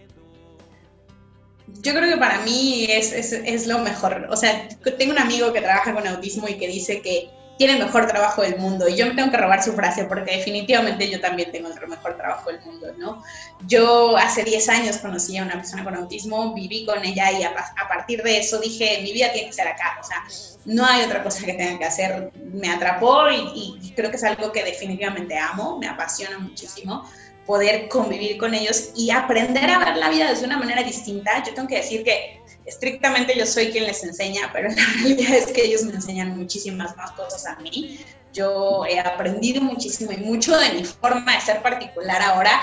Yo 1.82 1.92
creo 1.92 2.14
que 2.14 2.16
para 2.16 2.38
mí 2.44 2.86
es, 2.88 3.12
es, 3.12 3.32
es 3.32 3.66
lo 3.66 3.80
mejor. 3.80 4.28
O 4.30 4.36
sea, 4.36 4.68
tengo 4.96 5.12
un 5.12 5.18
amigo 5.18 5.52
que 5.52 5.60
trabaja 5.60 5.92
con 5.92 6.06
autismo 6.06 6.46
y 6.48 6.54
que 6.54 6.68
dice 6.68 7.02
que 7.02 7.28
tiene 7.56 7.74
el 7.74 7.84
mejor 7.84 8.06
trabajo 8.06 8.42
del 8.42 8.58
mundo. 8.58 8.88
Y 8.88 8.96
yo 8.96 9.06
me 9.06 9.14
tengo 9.14 9.30
que 9.30 9.36
robar 9.36 9.62
su 9.62 9.72
frase 9.72 10.04
porque 10.04 10.36
definitivamente 10.36 11.08
yo 11.10 11.20
también 11.20 11.52
tengo 11.52 11.68
el 11.68 11.88
mejor 11.88 12.16
trabajo 12.16 12.50
del 12.50 12.60
mundo, 12.62 12.88
¿no? 12.98 13.22
Yo 13.66 14.16
hace 14.16 14.44
10 14.44 14.68
años 14.68 14.98
conocí 14.98 15.36
a 15.36 15.42
una 15.42 15.54
persona 15.54 15.84
con 15.84 15.94
autismo, 15.94 16.54
viví 16.54 16.84
con 16.84 17.04
ella 17.04 17.32
y 17.32 17.42
a, 17.42 17.50
a 17.50 17.88
partir 17.88 18.22
de 18.22 18.38
eso 18.38 18.58
dije, 18.60 19.00
mi 19.02 19.12
vida 19.12 19.32
tiene 19.32 19.48
que 19.48 19.54
ser 19.54 19.68
acá. 19.68 19.98
O 20.00 20.04
sea, 20.04 20.24
no 20.64 20.84
hay 20.84 21.04
otra 21.04 21.22
cosa 21.22 21.44
que 21.44 21.54
tenga 21.54 21.78
que 21.78 21.84
hacer. 21.84 22.32
Me 22.52 22.70
atrapó 22.70 23.30
y, 23.30 23.78
y 23.82 23.92
creo 23.92 24.10
que 24.10 24.16
es 24.16 24.24
algo 24.24 24.52
que 24.52 24.64
definitivamente 24.64 25.38
amo, 25.38 25.78
me 25.78 25.88
apasiona 25.88 26.38
muchísimo 26.38 27.04
poder 27.46 27.88
convivir 27.88 28.38
con 28.38 28.54
ellos 28.54 28.90
y 28.96 29.10
aprender 29.10 29.70
a 29.70 29.78
ver 29.78 29.96
la 29.96 30.08
vida 30.08 30.30
desde 30.30 30.46
una 30.46 30.58
manera 30.58 30.82
distinta. 30.82 31.42
Yo 31.44 31.54
tengo 31.54 31.68
que 31.68 31.76
decir 31.76 32.04
que 32.04 32.40
estrictamente 32.64 33.36
yo 33.36 33.46
soy 33.46 33.70
quien 33.70 33.86
les 33.86 34.02
enseña, 34.02 34.50
pero 34.52 34.68
la 34.76 34.84
realidad 35.02 35.34
es 35.34 35.46
que 35.52 35.64
ellos 35.64 35.82
me 35.82 35.94
enseñan 35.94 36.36
muchísimas 36.36 36.96
más 36.96 37.12
cosas 37.12 37.46
a 37.46 37.56
mí. 37.56 37.98
Yo 38.32 38.84
he 38.86 38.98
aprendido 38.98 39.62
muchísimo 39.62 40.12
y 40.12 40.16
mucho 40.16 40.56
de 40.58 40.72
mi 40.72 40.84
forma 40.84 41.34
de 41.34 41.40
ser 41.40 41.62
particular 41.62 42.20
ahora 42.22 42.60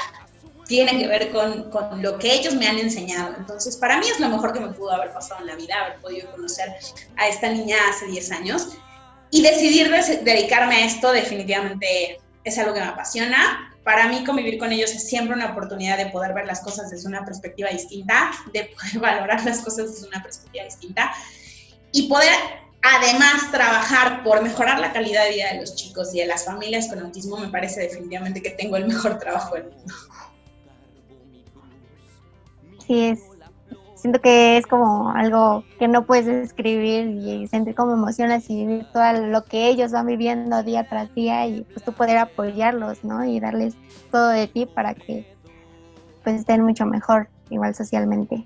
tiene 0.68 0.98
que 0.98 1.08
ver 1.08 1.32
con, 1.32 1.70
con, 1.70 2.02
lo 2.02 2.18
que 2.18 2.34
ellos 2.34 2.56
me 2.56 2.68
han 2.68 2.78
enseñado. 2.78 3.36
Entonces, 3.38 3.76
para 3.78 3.98
mí 3.98 4.06
es 4.08 4.20
lo 4.20 4.30
mejor 4.30 4.54
que 4.54 4.60
me 4.60 4.70
pudo 4.70 4.92
haber 4.92 5.12
pasado 5.12 5.42
en 5.42 5.48
la 5.48 5.56
vida, 5.56 5.76
haber 5.76 6.00
podido 6.00 6.32
conocer 6.32 6.74
a 7.18 7.28
esta 7.28 7.50
niña 7.50 7.76
hace 7.90 8.06
10 8.08 8.32
años 8.32 8.68
y 9.32 9.42
decidir 9.42 9.90
dedicarme 10.24 10.76
a 10.76 10.86
esto 10.86 11.12
definitivamente 11.12 12.20
es 12.44 12.58
algo 12.58 12.74
que 12.74 12.80
me 12.80 12.88
apasiona 12.88 13.71
para 13.84 14.08
mí 14.08 14.24
convivir 14.24 14.60
con 14.60 14.72
ellos 14.72 14.92
es 14.92 15.08
siempre 15.08 15.36
una 15.36 15.52
oportunidad 15.52 15.98
de 15.98 16.08
poder 16.08 16.34
ver 16.34 16.46
las 16.46 16.62
cosas 16.62 16.90
desde 16.92 17.08
una 17.08 17.26
perspectiva 17.26 17.70
distinta, 17.70 18.32
de 18.54 18.66
poder 18.66 19.00
valorar 19.02 19.44
las 19.44 19.60
cosas 19.60 19.92
desde 19.92 20.08
una 20.08 20.22
perspectiva 20.22 20.66
distinta 20.66 21.12
y 21.92 22.08
poder 22.08 22.34
además 22.84 23.52
trabajar 23.52 24.24
por 24.24 24.42
mejorar 24.42 24.80
la 24.80 24.92
calidad 24.92 25.26
de 25.26 25.32
vida 25.32 25.54
de 25.54 25.60
los 25.62 25.76
chicos 25.76 26.14
y 26.14 26.20
de 26.20 26.26
las 26.26 26.46
familias 26.46 26.88
con 26.88 27.00
autismo, 27.00 27.38
me 27.38 27.50
parece 27.50 27.82
definitivamente 27.82 28.42
que 28.42 28.52
tengo 28.52 28.76
el 28.78 28.88
mejor 28.88 29.20
trabajo 29.20 29.56
del 29.56 29.66
mundo. 29.66 29.94
Sí, 32.88 33.06
es, 33.06 33.20
siento 34.02 34.20
que 34.20 34.58
es 34.58 34.66
como 34.66 35.12
algo 35.12 35.64
que 35.78 35.88
no 35.88 36.06
puedes 36.06 36.26
describir 36.26 37.06
y 37.08 37.48
sentir 37.48 37.76
como 37.76 37.94
emociones 37.94 38.50
y 38.50 38.66
vivir 38.66 38.88
todo 38.92 39.14
lo 39.28 39.46
que 39.46 39.68
ellos 39.68 39.92
van 39.92 40.08
viviendo 40.08 40.64
día 40.64 40.88
tras 40.90 41.14
día 41.14 41.46
y 41.46 41.62
pues 41.62 41.86
tú 41.86 41.94
poder 41.94 42.18
apoyarlos, 42.18 43.04
¿no? 43.04 43.24
Y 43.24 43.40
darles 43.40 43.76
todo 44.12 44.30
de 44.30 44.48
ti 44.48 44.66
para 44.66 44.96
que 44.96 45.26
pues 46.24 46.40
estén 46.40 46.64
mucho 46.64 46.86
mejor 46.86 47.30
igual 47.52 47.76
socialmente. 47.76 48.44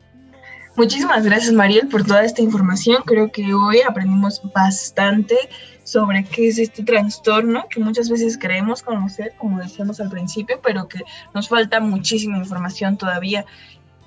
Muchísimas 0.75 1.23
gracias 1.23 1.53
Mariel 1.53 1.87
por 1.87 2.03
toda 2.03 2.25
esta 2.25 2.41
información. 2.41 3.01
Creo 3.05 3.31
que 3.31 3.53
hoy 3.53 3.79
aprendimos 3.87 4.41
bastante 4.53 5.37
sobre 5.85 6.25
qué 6.25 6.49
es 6.49 6.57
este 6.57 6.83
trastorno 6.83 7.65
que 7.69 7.79
muchas 7.79 8.09
veces 8.09 8.37
creemos 8.37 8.81
conocer, 8.81 9.33
como 9.37 9.59
decíamos 9.59 10.01
al 10.01 10.09
principio, 10.09 10.59
pero 10.61 10.89
que 10.89 10.99
nos 11.33 11.47
falta 11.47 11.79
muchísima 11.79 12.37
información 12.37 12.97
todavía 12.97 13.45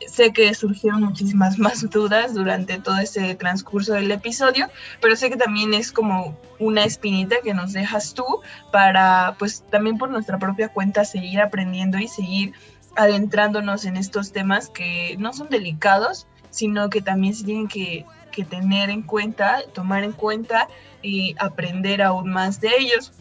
sé 0.06 0.32
que 0.32 0.54
surgieron 0.54 1.02
muchísimas 1.02 1.58
más 1.58 1.88
dudas 1.90 2.34
durante 2.34 2.78
todo 2.78 2.98
ese 2.98 3.34
transcurso 3.34 3.94
del 3.94 4.10
episodio, 4.10 4.68
pero 5.00 5.16
sé 5.16 5.30
que 5.30 5.36
también 5.36 5.74
es 5.74 5.92
como 5.92 6.38
una 6.58 6.84
espinita 6.84 7.36
que 7.42 7.54
nos 7.54 7.72
dejas 7.72 8.14
tú 8.14 8.24
para, 8.72 9.36
pues 9.38 9.64
también 9.70 9.98
por 9.98 10.10
nuestra 10.10 10.38
propia 10.38 10.68
cuenta, 10.68 11.04
seguir 11.04 11.40
aprendiendo 11.40 11.98
y 11.98 12.08
seguir 12.08 12.52
adentrándonos 12.96 13.84
en 13.84 13.96
estos 13.96 14.32
temas 14.32 14.70
que 14.70 15.16
no 15.18 15.32
son 15.32 15.48
delicados, 15.48 16.26
sino 16.50 16.90
que 16.90 17.00
también 17.00 17.34
se 17.34 17.44
tienen 17.44 17.68
que, 17.68 18.04
que 18.32 18.44
tener 18.44 18.90
en 18.90 19.02
cuenta, 19.02 19.62
tomar 19.72 20.02
en 20.02 20.12
cuenta 20.12 20.68
y 21.02 21.36
aprender 21.38 22.02
aún 22.02 22.30
más 22.30 22.60
de 22.60 22.70
ellos. 22.78 23.12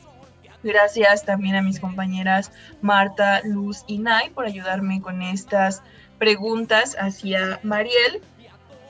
Gracias 0.63 1.24
también 1.24 1.56
a 1.56 1.62
mis 1.62 1.80
compañeras 1.80 2.52
Marta, 2.82 3.42
Luz 3.44 3.84
y 3.86 4.00
Nay 4.00 4.32
por 4.32 4.46
ayudarme 4.46 5.02
con 5.02 5.22
estas 5.22 5.84
preguntas 6.17 6.95
hacia 6.99 7.60
Mariel. 7.63 8.21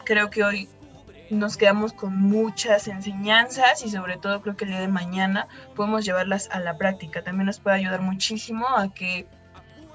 Creo 0.05 0.29
que 0.29 0.43
hoy 0.43 0.69
nos 1.29 1.57
quedamos 1.57 1.93
con 1.93 2.17
muchas 2.17 2.87
enseñanzas 2.87 3.83
y 3.85 3.89
sobre 3.89 4.17
todo 4.17 4.41
creo 4.41 4.55
que 4.55 4.65
el 4.65 4.71
día 4.71 4.79
de 4.79 4.87
mañana 4.87 5.47
podemos 5.75 6.05
llevarlas 6.05 6.49
a 6.51 6.59
la 6.59 6.77
práctica. 6.77 7.23
También 7.23 7.47
nos 7.47 7.59
puede 7.59 7.77
ayudar 7.77 8.01
muchísimo 8.01 8.67
a 8.67 8.93
que 8.93 9.27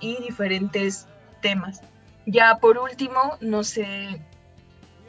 y 0.01 0.21
diferentes 0.21 1.07
temas. 1.41 1.81
Ya 2.27 2.57
por 2.59 2.77
último, 2.77 3.37
no 3.39 3.63
sé, 3.63 4.19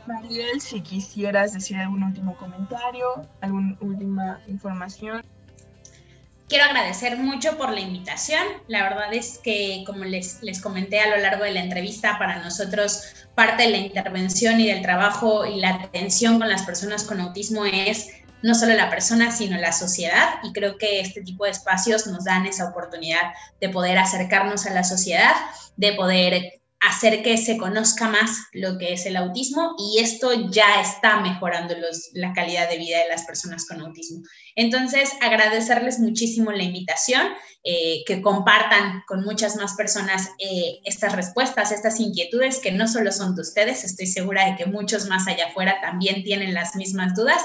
Mariel, 0.06 0.60
si 0.60 0.80
quisieras 0.80 1.52
decir 1.52 1.76
algún 1.76 2.04
último 2.04 2.36
comentario, 2.36 3.26
alguna 3.40 3.76
última 3.80 4.40
información. 4.46 5.24
Quiero 6.48 6.64
agradecer 6.64 7.18
mucho 7.18 7.58
por 7.58 7.72
la 7.72 7.80
invitación. 7.80 8.40
La 8.68 8.84
verdad 8.84 9.12
es 9.12 9.38
que, 9.38 9.82
como 9.84 10.04
les, 10.04 10.42
les 10.44 10.62
comenté 10.62 11.00
a 11.00 11.10
lo 11.10 11.16
largo 11.18 11.42
de 11.42 11.50
la 11.50 11.60
entrevista, 11.60 12.18
para 12.18 12.42
nosotros 12.42 13.02
parte 13.34 13.64
de 13.64 13.70
la 13.70 13.78
intervención 13.78 14.60
y 14.60 14.68
del 14.68 14.80
trabajo 14.80 15.44
y 15.44 15.60
la 15.60 15.74
atención 15.74 16.38
con 16.38 16.48
las 16.48 16.62
personas 16.62 17.02
con 17.02 17.20
autismo 17.20 17.64
es 17.66 18.10
no 18.42 18.54
solo 18.54 18.74
la 18.74 18.90
persona, 18.90 19.32
sino 19.32 19.58
la 19.58 19.72
sociedad. 19.72 20.36
Y 20.44 20.52
creo 20.52 20.78
que 20.78 21.00
este 21.00 21.20
tipo 21.22 21.44
de 21.44 21.50
espacios 21.50 22.06
nos 22.06 22.24
dan 22.24 22.46
esa 22.46 22.68
oportunidad 22.68 23.32
de 23.60 23.70
poder 23.70 23.98
acercarnos 23.98 24.66
a 24.66 24.72
la 24.72 24.84
sociedad, 24.84 25.34
de 25.76 25.94
poder 25.94 26.57
hacer 26.80 27.22
que 27.22 27.36
se 27.36 27.56
conozca 27.56 28.08
más 28.08 28.30
lo 28.52 28.78
que 28.78 28.92
es 28.92 29.04
el 29.06 29.16
autismo 29.16 29.74
y 29.78 29.98
esto 29.98 30.50
ya 30.50 30.80
está 30.80 31.20
mejorando 31.20 31.74
la 32.12 32.32
calidad 32.32 32.70
de 32.70 32.78
vida 32.78 32.98
de 32.98 33.08
las 33.08 33.24
personas 33.24 33.66
con 33.66 33.80
autismo. 33.80 34.22
Entonces, 34.54 35.10
agradecerles 35.20 35.98
muchísimo 35.98 36.52
la 36.52 36.62
invitación, 36.62 37.22
eh, 37.64 38.04
que 38.06 38.22
compartan 38.22 39.02
con 39.06 39.24
muchas 39.24 39.56
más 39.56 39.74
personas 39.74 40.30
eh, 40.38 40.78
estas 40.84 41.14
respuestas, 41.16 41.72
estas 41.72 41.98
inquietudes 41.98 42.60
que 42.60 42.70
no 42.70 42.86
solo 42.86 43.10
son 43.10 43.34
de 43.34 43.42
ustedes, 43.42 43.82
estoy 43.82 44.06
segura 44.06 44.46
de 44.46 44.56
que 44.56 44.66
muchos 44.66 45.06
más 45.06 45.26
allá 45.26 45.48
afuera 45.48 45.80
también 45.80 46.22
tienen 46.22 46.54
las 46.54 46.76
mismas 46.76 47.14
dudas. 47.14 47.42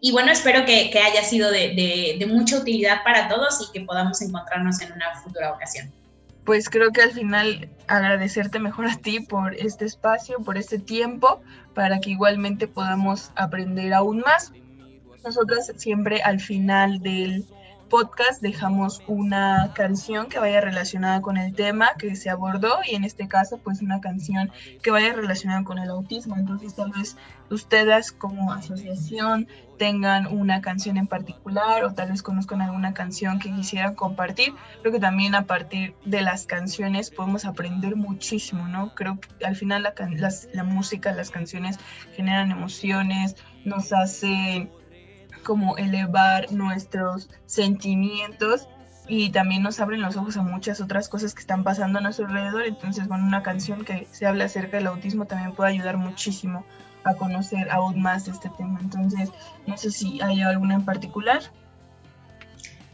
Y 0.00 0.12
bueno, 0.12 0.30
espero 0.30 0.66
que, 0.66 0.92
haya 0.98 1.24
sido 1.24 1.50
de 1.50 2.26
mucha 2.28 2.58
utilidad 2.58 3.02
para 3.02 3.28
todos 3.28 3.66
y 3.66 3.72
que 3.72 3.84
podamos 3.84 4.20
encontrarnos 4.20 4.80
en 4.82 4.92
una 4.92 5.14
futura 5.22 5.52
ocasión 5.52 5.92
pues 6.44 6.68
creo 6.68 6.92
que 6.92 7.02
al 7.02 7.10
final 7.10 7.70
agradecerte 7.86 8.58
mejor 8.58 8.86
a 8.86 8.96
ti 8.96 9.20
por 9.20 9.54
este 9.54 9.84
espacio, 9.84 10.38
por 10.40 10.58
este 10.58 10.78
tiempo, 10.78 11.40
para 11.74 12.00
que 12.00 12.10
igualmente 12.10 12.68
podamos 12.68 13.32
aprender 13.34 13.92
aún 13.94 14.20
más. 14.20 14.52
Nosotras 15.24 15.72
siempre 15.76 16.22
al 16.22 16.40
final 16.40 17.00
del 17.00 17.46
podcast 17.88 18.40
dejamos 18.42 19.02
una 19.06 19.72
canción 19.74 20.28
que 20.28 20.38
vaya 20.38 20.60
relacionada 20.60 21.20
con 21.22 21.36
el 21.36 21.54
tema 21.54 21.90
que 21.98 22.16
se 22.16 22.30
abordó 22.30 22.78
y 22.84 22.94
en 22.94 23.04
este 23.04 23.28
caso 23.28 23.58
pues 23.58 23.82
una 23.82 24.00
canción 24.00 24.50
que 24.82 24.90
vaya 24.90 25.12
relacionada 25.12 25.64
con 25.64 25.78
el 25.78 25.90
autismo. 25.90 26.36
Entonces 26.36 26.74
tal 26.74 26.90
vez 26.90 27.16
ustedes 27.50 28.12
como 28.12 28.52
asociación 28.52 29.48
tengan 29.78 30.26
una 30.26 30.60
canción 30.60 30.96
en 30.96 31.06
particular 31.06 31.84
o 31.84 31.94
tal 31.94 32.10
vez 32.10 32.22
conozcan 32.22 32.62
alguna 32.62 32.94
canción 32.94 33.38
que 33.38 33.52
quisieran 33.52 33.94
compartir. 33.94 34.54
Creo 34.80 34.92
que 34.92 35.00
también 35.00 35.34
a 35.34 35.46
partir 35.46 35.94
de 36.04 36.22
las 36.22 36.46
canciones 36.46 37.10
podemos 37.10 37.44
aprender 37.44 37.96
muchísimo, 37.96 38.68
¿no? 38.68 38.94
Creo 38.94 39.18
que 39.20 39.44
al 39.44 39.56
final 39.56 39.82
la, 39.82 39.94
la 40.52 40.64
música, 40.64 41.12
las 41.12 41.30
canciones 41.30 41.78
generan 42.14 42.50
emociones, 42.50 43.36
nos 43.64 43.92
hacen 43.92 44.70
como 45.44 45.76
elevar 45.76 46.50
nuestros 46.50 47.30
sentimientos 47.46 48.66
y 49.06 49.30
también 49.30 49.62
nos 49.62 49.80
abren 49.80 50.00
los 50.00 50.16
ojos 50.16 50.36
a 50.36 50.42
muchas 50.42 50.80
otras 50.80 51.08
cosas 51.08 51.34
que 51.34 51.40
están 51.40 51.62
pasando 51.62 51.98
a 51.98 52.02
nuestro 52.02 52.26
alrededor. 52.26 52.64
Entonces, 52.66 53.06
bueno, 53.06 53.24
una 53.24 53.42
canción 53.42 53.84
que 53.84 54.08
se 54.10 54.26
habla 54.26 54.46
acerca 54.46 54.78
del 54.78 54.86
autismo 54.86 55.26
también 55.26 55.52
puede 55.52 55.72
ayudar 55.72 55.98
muchísimo 55.98 56.64
a 57.04 57.14
conocer 57.14 57.70
aún 57.70 58.00
más 58.00 58.26
este 58.28 58.50
tema. 58.56 58.78
Entonces, 58.80 59.30
no 59.66 59.76
sé 59.76 59.90
si 59.90 60.20
hay 60.22 60.40
alguna 60.40 60.76
en 60.76 60.84
particular. 60.84 61.42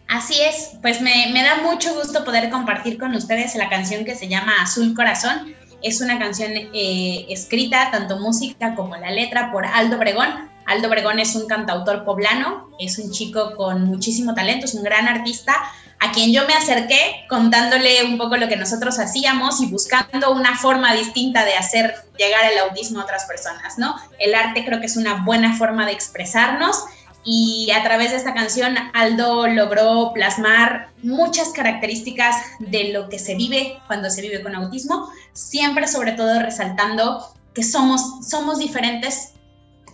Así 0.09 0.35
es, 0.41 0.77
pues 0.83 1.01
me, 1.01 1.31
me, 1.33 1.45
da 1.45 1.63
mucho 1.63 1.95
gusto 1.95 2.25
poder 2.25 2.51
compartir 2.51 2.99
con 2.99 3.15
ustedes 3.15 3.55
la 3.55 3.69
canción 3.69 4.05
que 4.05 4.17
se 4.17 4.27
llama 4.27 4.55
Azul 4.61 4.93
Corazón. 4.95 5.55
Es 5.85 6.01
una 6.01 6.19
canción 6.19 6.51
eh, 6.53 7.27
escrita, 7.29 7.93
tanto 7.93 8.19
música 8.19 8.75
como 8.75 8.97
la 8.97 9.13
letra, 9.13 9.53
por 9.53 9.65
Aldo 9.65 9.99
Bregón. 9.99 10.50
Aldo 10.71 10.87
Obregón 10.87 11.19
es 11.19 11.35
un 11.35 11.49
cantautor 11.49 12.05
poblano, 12.05 12.71
es 12.79 12.99
un 12.99 13.11
chico 13.11 13.57
con 13.57 13.87
muchísimo 13.87 14.35
talento, 14.35 14.67
es 14.67 14.75
un 14.75 14.85
gran 14.85 15.09
artista 15.09 15.53
a 15.99 16.13
quien 16.13 16.33
yo 16.33 16.47
me 16.47 16.55
acerqué 16.55 17.27
contándole 17.29 18.05
un 18.05 18.17
poco 18.17 18.37
lo 18.37 18.47
que 18.47 18.57
nosotros 18.57 19.01
hacíamos 19.01 19.61
y 19.61 19.67
buscando 19.67 20.31
una 20.31 20.57
forma 20.57 20.95
distinta 20.95 21.45
de 21.45 21.55
hacer 21.55 21.95
llegar 22.17 22.53
el 22.53 22.59
autismo 22.61 23.01
a 23.01 23.03
otras 23.03 23.25
personas, 23.25 23.79
¿no? 23.79 23.97
El 24.21 24.33
arte 24.33 24.65
creo 24.65 24.79
que 24.79 24.87
es 24.87 24.97
una 24.97 25.25
buena 25.25 25.57
forma 25.57 25.87
de 25.87 25.93
expresarnos 25.93 26.85
y 27.25 27.69
a 27.73 27.83
través 27.83 28.13
de 28.13 28.19
esta 28.19 28.33
canción 28.33 28.77
Aldo 28.95 29.49
logró 29.49 30.13
plasmar 30.15 30.91
muchas 31.03 31.49
características 31.49 32.37
de 32.61 32.93
lo 32.93 33.09
que 33.09 33.19
se 33.19 33.35
vive 33.35 33.81
cuando 33.89 34.09
se 34.09 34.23
vive 34.23 34.41
con 34.41 34.55
autismo, 34.55 35.11
siempre 35.33 35.89
sobre 35.89 36.13
todo 36.13 36.41
resaltando 36.41 37.27
que 37.55 37.65
somos, 37.65 38.25
somos 38.27 38.61
diferentes 38.61 39.33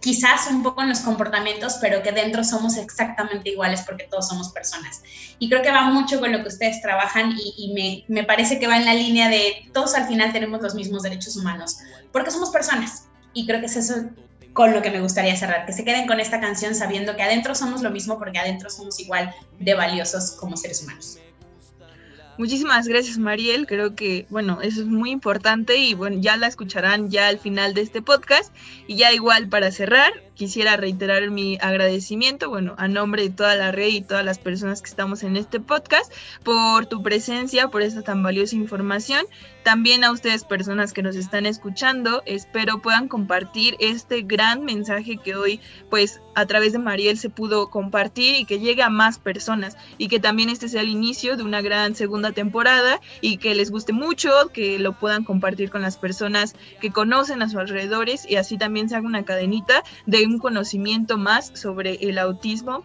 quizás 0.07 0.47
un 0.49 0.63
poco 0.63 0.83
en 0.83 0.89
los 0.89 1.01
comportamientos, 1.01 1.79
pero 1.81 2.01
que 2.01 2.13
dentro 2.13 2.45
somos 2.45 2.77
exactamente 2.77 3.51
iguales 3.51 3.83
porque 3.85 4.05
todos 4.05 4.29
somos 4.29 4.51
personas. 4.51 5.03
Y 5.41 5.49
creo 5.49 5.63
que 5.63 5.73
va 5.73 5.91
mucho 5.91 6.21
con 6.21 6.31
lo 6.31 6.43
que 6.43 6.49
ustedes 6.49 6.81
trabajan 6.81 7.35
y, 7.37 7.73
me, 7.75 8.05
me, 8.07 8.23
parece 8.23 8.61
que 8.61 8.69
va 8.69 8.77
en 8.77 8.85
la 8.85 8.95
línea 8.95 9.29
de 9.29 9.69
todos 9.75 9.97
al 9.97 10.07
final 10.07 10.33
tenemos 10.33 10.63
los 10.63 10.77
mismos 10.77 11.03
derechos 11.03 11.37
humanos, 11.37 11.79
porque 12.13 12.31
somos 12.31 12.51
personas. 12.51 13.09
Y 13.35 13.49
creo 13.49 13.59
que 13.59 13.67
es 13.67 13.75
eso 13.75 13.95
con 14.53 14.73
lo 14.73 14.81
que 14.81 14.93
me 14.93 15.01
gustaría 15.01 15.35
cerrar, 15.35 15.67
que 15.67 15.73
se 15.73 15.85
queden 15.85 16.07
con 16.07 16.21
esta 16.21 16.39
canción 16.39 16.77
sabiendo 16.77 17.17
que 17.17 17.25
adentro 17.25 17.57
somos 17.57 17.83
lo 17.83 17.91
mismo 17.91 18.17
porque 18.17 18.39
adentro 18.39 18.71
somos 18.71 19.01
igual 19.01 19.35
de 19.59 19.75
valiosos 19.75 20.37
como 20.39 20.57
seres 20.57 20.85
humanos. 20.85 21.19
Muchísimas 22.39 22.87
gracias, 22.87 23.19
Mariel. 23.19 23.67
Creo 23.67 23.95
que, 23.95 24.27
bueno, 24.29 24.61
eso 24.61 24.81
es 24.81 24.87
muy 24.87 25.11
importante 25.11 25.77
y 25.77 25.95
bueno, 25.95 26.19
ya 26.21 26.37
la 26.37 26.47
escucharán 26.47 27.11
ya 27.11 27.29
al 27.29 27.39
final 27.39 27.75
de 27.75 27.81
este 27.81 28.03
podcast. 28.03 28.55
Y 28.87 28.97
ya 28.97 29.13
igual 29.13 29.49
para 29.49 29.71
cerrar, 29.71 30.13
quisiera 30.37 30.77
reiterar 30.77 31.31
mi 31.31 31.59
agradecimiento, 31.61 32.49
bueno, 32.51 32.75
a 32.79 32.87
nombre 32.87 33.23
de 33.23 33.31
toda 33.31 33.57
la 33.57 33.73
red 33.73 33.89
y 33.89 34.03
todas 34.03 34.25
las 34.25 34.39
personas 34.39 34.83
que 34.83 34.91
estamos 34.91 35.23
en 35.23 35.37
este 35.37 35.59
podcast, 35.59 36.13
por 36.45 36.87
tu 36.87 37.03
presencia, 37.03 37.69
por 37.69 37.83
esta 37.83 38.03
tan 38.03 38.23
valiosa 38.23 38.55
información. 38.55 39.27
También 39.65 40.05
a 40.05 40.13
ustedes, 40.13 40.45
personas 40.45 40.93
que 40.93 41.03
nos 41.03 41.17
están 41.17 41.45
escuchando, 41.45 42.23
espero 42.25 42.81
puedan 42.81 43.09
compartir 43.09 43.77
este 43.81 44.23
gran 44.23 44.65
mensaje 44.65 45.17
que 45.17 45.35
hoy, 45.35 45.61
pues, 45.91 46.21
a 46.37 46.47
través 46.47 46.73
de 46.73 46.79
Mariel 46.79 47.19
se 47.19 47.31
pudo 47.31 47.71
compartir 47.71 48.37
y 48.37 48.45
que 48.45 48.61
llegue 48.61 48.83
a 48.83 48.91
más 48.91 49.19
personas 49.19 49.77
y 49.99 50.09
que 50.09 50.21
también 50.21 50.51
este 50.51 50.69
sea 50.69 50.83
el 50.83 50.91
inicio 50.91 51.37
de 51.37 51.43
una 51.43 51.63
gran 51.63 51.97
segunda 51.97 52.33
temporada 52.33 53.01
y 53.21 53.39
que 53.39 53.55
les 53.55 53.71
guste 53.71 53.93
mucho, 53.93 54.31
que 54.53 54.79
lo 54.79 54.93
puedan 54.93 55.25
compartir 55.25 55.71
con 55.71 55.83
las 55.83 55.97
personas 55.97 56.55
que 56.81 56.93
conocen 56.93 57.43
a 57.43 57.49
sus 57.49 57.59
alrededores 57.59 58.29
y 58.29 58.37
así 58.37 58.59
también 58.59 58.89
se 58.89 58.97
haga 58.97 59.07
una 59.07 59.25
cadenita 59.25 59.83
de 60.05 60.26
un 60.27 60.39
conocimiento 60.39 61.19
más 61.19 61.53
sobre 61.55 61.95
el 62.09 62.19
autismo 62.19 62.85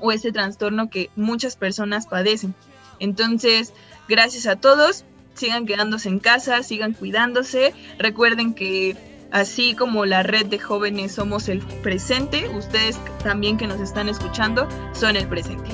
o 0.00 0.12
ese 0.12 0.32
trastorno 0.32 0.90
que 0.90 1.10
muchas 1.16 1.56
personas 1.56 2.06
padecen. 2.06 2.54
Entonces, 3.00 3.72
gracias 4.08 4.46
a 4.46 4.56
todos, 4.56 5.04
sigan 5.34 5.66
quedándose 5.66 6.08
en 6.08 6.18
casa, 6.18 6.62
sigan 6.62 6.94
cuidándose, 6.94 7.74
recuerden 7.98 8.54
que 8.54 8.96
así 9.30 9.74
como 9.74 10.04
la 10.06 10.22
red 10.22 10.46
de 10.46 10.58
jóvenes 10.58 11.12
somos 11.12 11.48
el 11.48 11.60
presente, 11.60 12.48
ustedes 12.48 12.98
también 13.22 13.56
que 13.56 13.66
nos 13.66 13.80
están 13.80 14.08
escuchando 14.08 14.68
son 14.92 15.16
el 15.16 15.28
presente. 15.28 15.70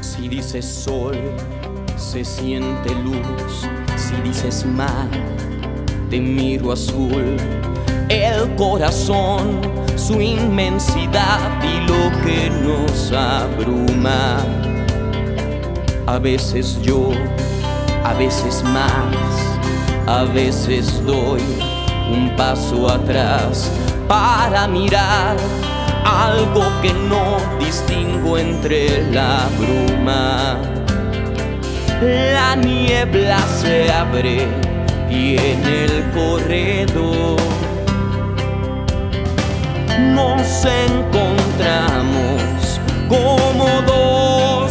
Si 0.00 0.28
dices 0.28 0.64
sol, 0.64 1.16
se 1.96 2.24
siente 2.24 2.94
luz, 3.02 3.68
si 3.96 4.14
dices 4.22 4.64
mar 4.66 5.08
te 6.10 6.20
miro 6.20 6.72
azul, 6.72 7.36
el 8.08 8.54
corazón, 8.56 9.60
su 9.96 10.20
inmensidad 10.20 11.62
y 11.62 11.80
lo 11.86 12.10
que 12.24 12.50
nos 12.50 13.12
abruma. 13.12 14.38
A 16.06 16.18
veces 16.18 16.80
yo, 16.82 17.10
a 18.04 18.14
veces 18.14 18.62
más, 18.62 19.16
a 20.06 20.24
veces 20.32 21.04
doy 21.04 21.42
un 22.12 22.34
paso 22.36 22.88
atrás 22.88 23.70
para 24.06 24.68
mirar 24.68 25.36
algo 26.04 26.62
que 26.82 26.92
no 26.92 27.36
distingo 27.58 28.38
entre 28.38 29.10
la 29.10 29.48
bruma. 29.58 30.58
La 32.00 32.54
niebla 32.54 33.38
se 33.60 33.90
abre 33.90 34.46
y 35.10 35.36
en 35.36 35.64
el 35.64 36.04
corredor 36.12 37.40
nos 40.14 40.64
encontramos 40.64 42.80
como 43.08 43.66
dos 43.82 44.70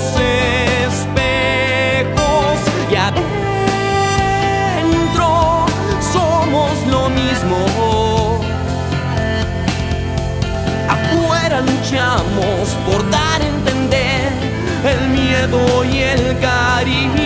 espejos 0.87 2.57
y 2.91 2.95
adentro 2.95 3.27
somos 6.13 6.71
lo 6.87 7.09
mismo. 7.09 7.57
Afuera 10.89 11.61
luchamos 11.61 12.75
por 12.85 13.09
dar 13.09 13.41
a 13.41 13.47
entender 13.47 14.31
el 14.85 15.07
miedo 15.09 15.83
y 15.85 15.99
el 15.99 16.37
cariño. 16.39 17.24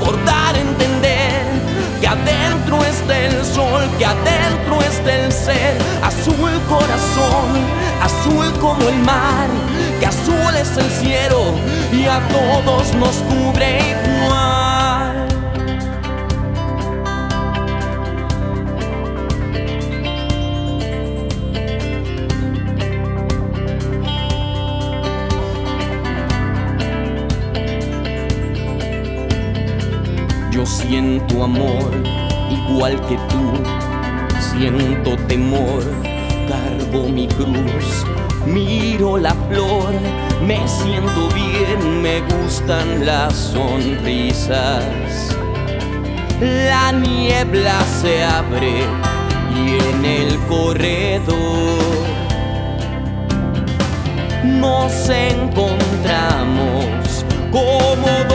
Por 0.00 0.24
dar 0.24 0.56
a 0.56 0.58
entender 0.58 1.44
que 2.00 2.08
adentro 2.08 2.82
está 2.84 3.16
el 3.16 3.44
sol, 3.44 3.88
que 3.96 4.04
adentro 4.04 4.80
está 4.82 5.14
el 5.14 5.30
ser, 5.30 5.78
azul 6.02 6.50
corazón, 6.68 7.48
azul 8.02 8.52
como 8.58 8.88
el 8.88 8.98
mar, 8.98 9.46
que 10.00 10.06
azul 10.06 10.52
es 10.60 10.76
el 10.76 10.90
cielo 10.90 11.54
y 11.92 12.06
a 12.06 12.20
todos 12.28 12.92
nos 12.94 13.16
cubre 13.18 13.78
igual. 13.78 14.67
Siento 30.88 31.44
amor 31.44 32.02
igual 32.50 32.98
que 33.02 33.18
tú, 33.28 33.52
siento 34.40 35.16
temor, 35.26 35.84
cargo 36.48 37.06
mi 37.10 37.28
cruz, 37.28 38.06
miro 38.46 39.18
la 39.18 39.34
flor, 39.50 39.92
me 40.46 40.66
siento 40.66 41.28
bien, 41.34 42.00
me 42.00 42.22
gustan 42.22 43.04
las 43.04 43.34
sonrisas. 43.34 45.36
La 46.40 46.90
niebla 46.92 47.82
se 48.00 48.24
abre 48.24 48.86
y 49.54 49.78
en 49.90 50.06
el 50.06 50.38
corredor 50.46 51.36
nos 54.42 55.10
encontramos 55.10 56.86
como 57.52 58.27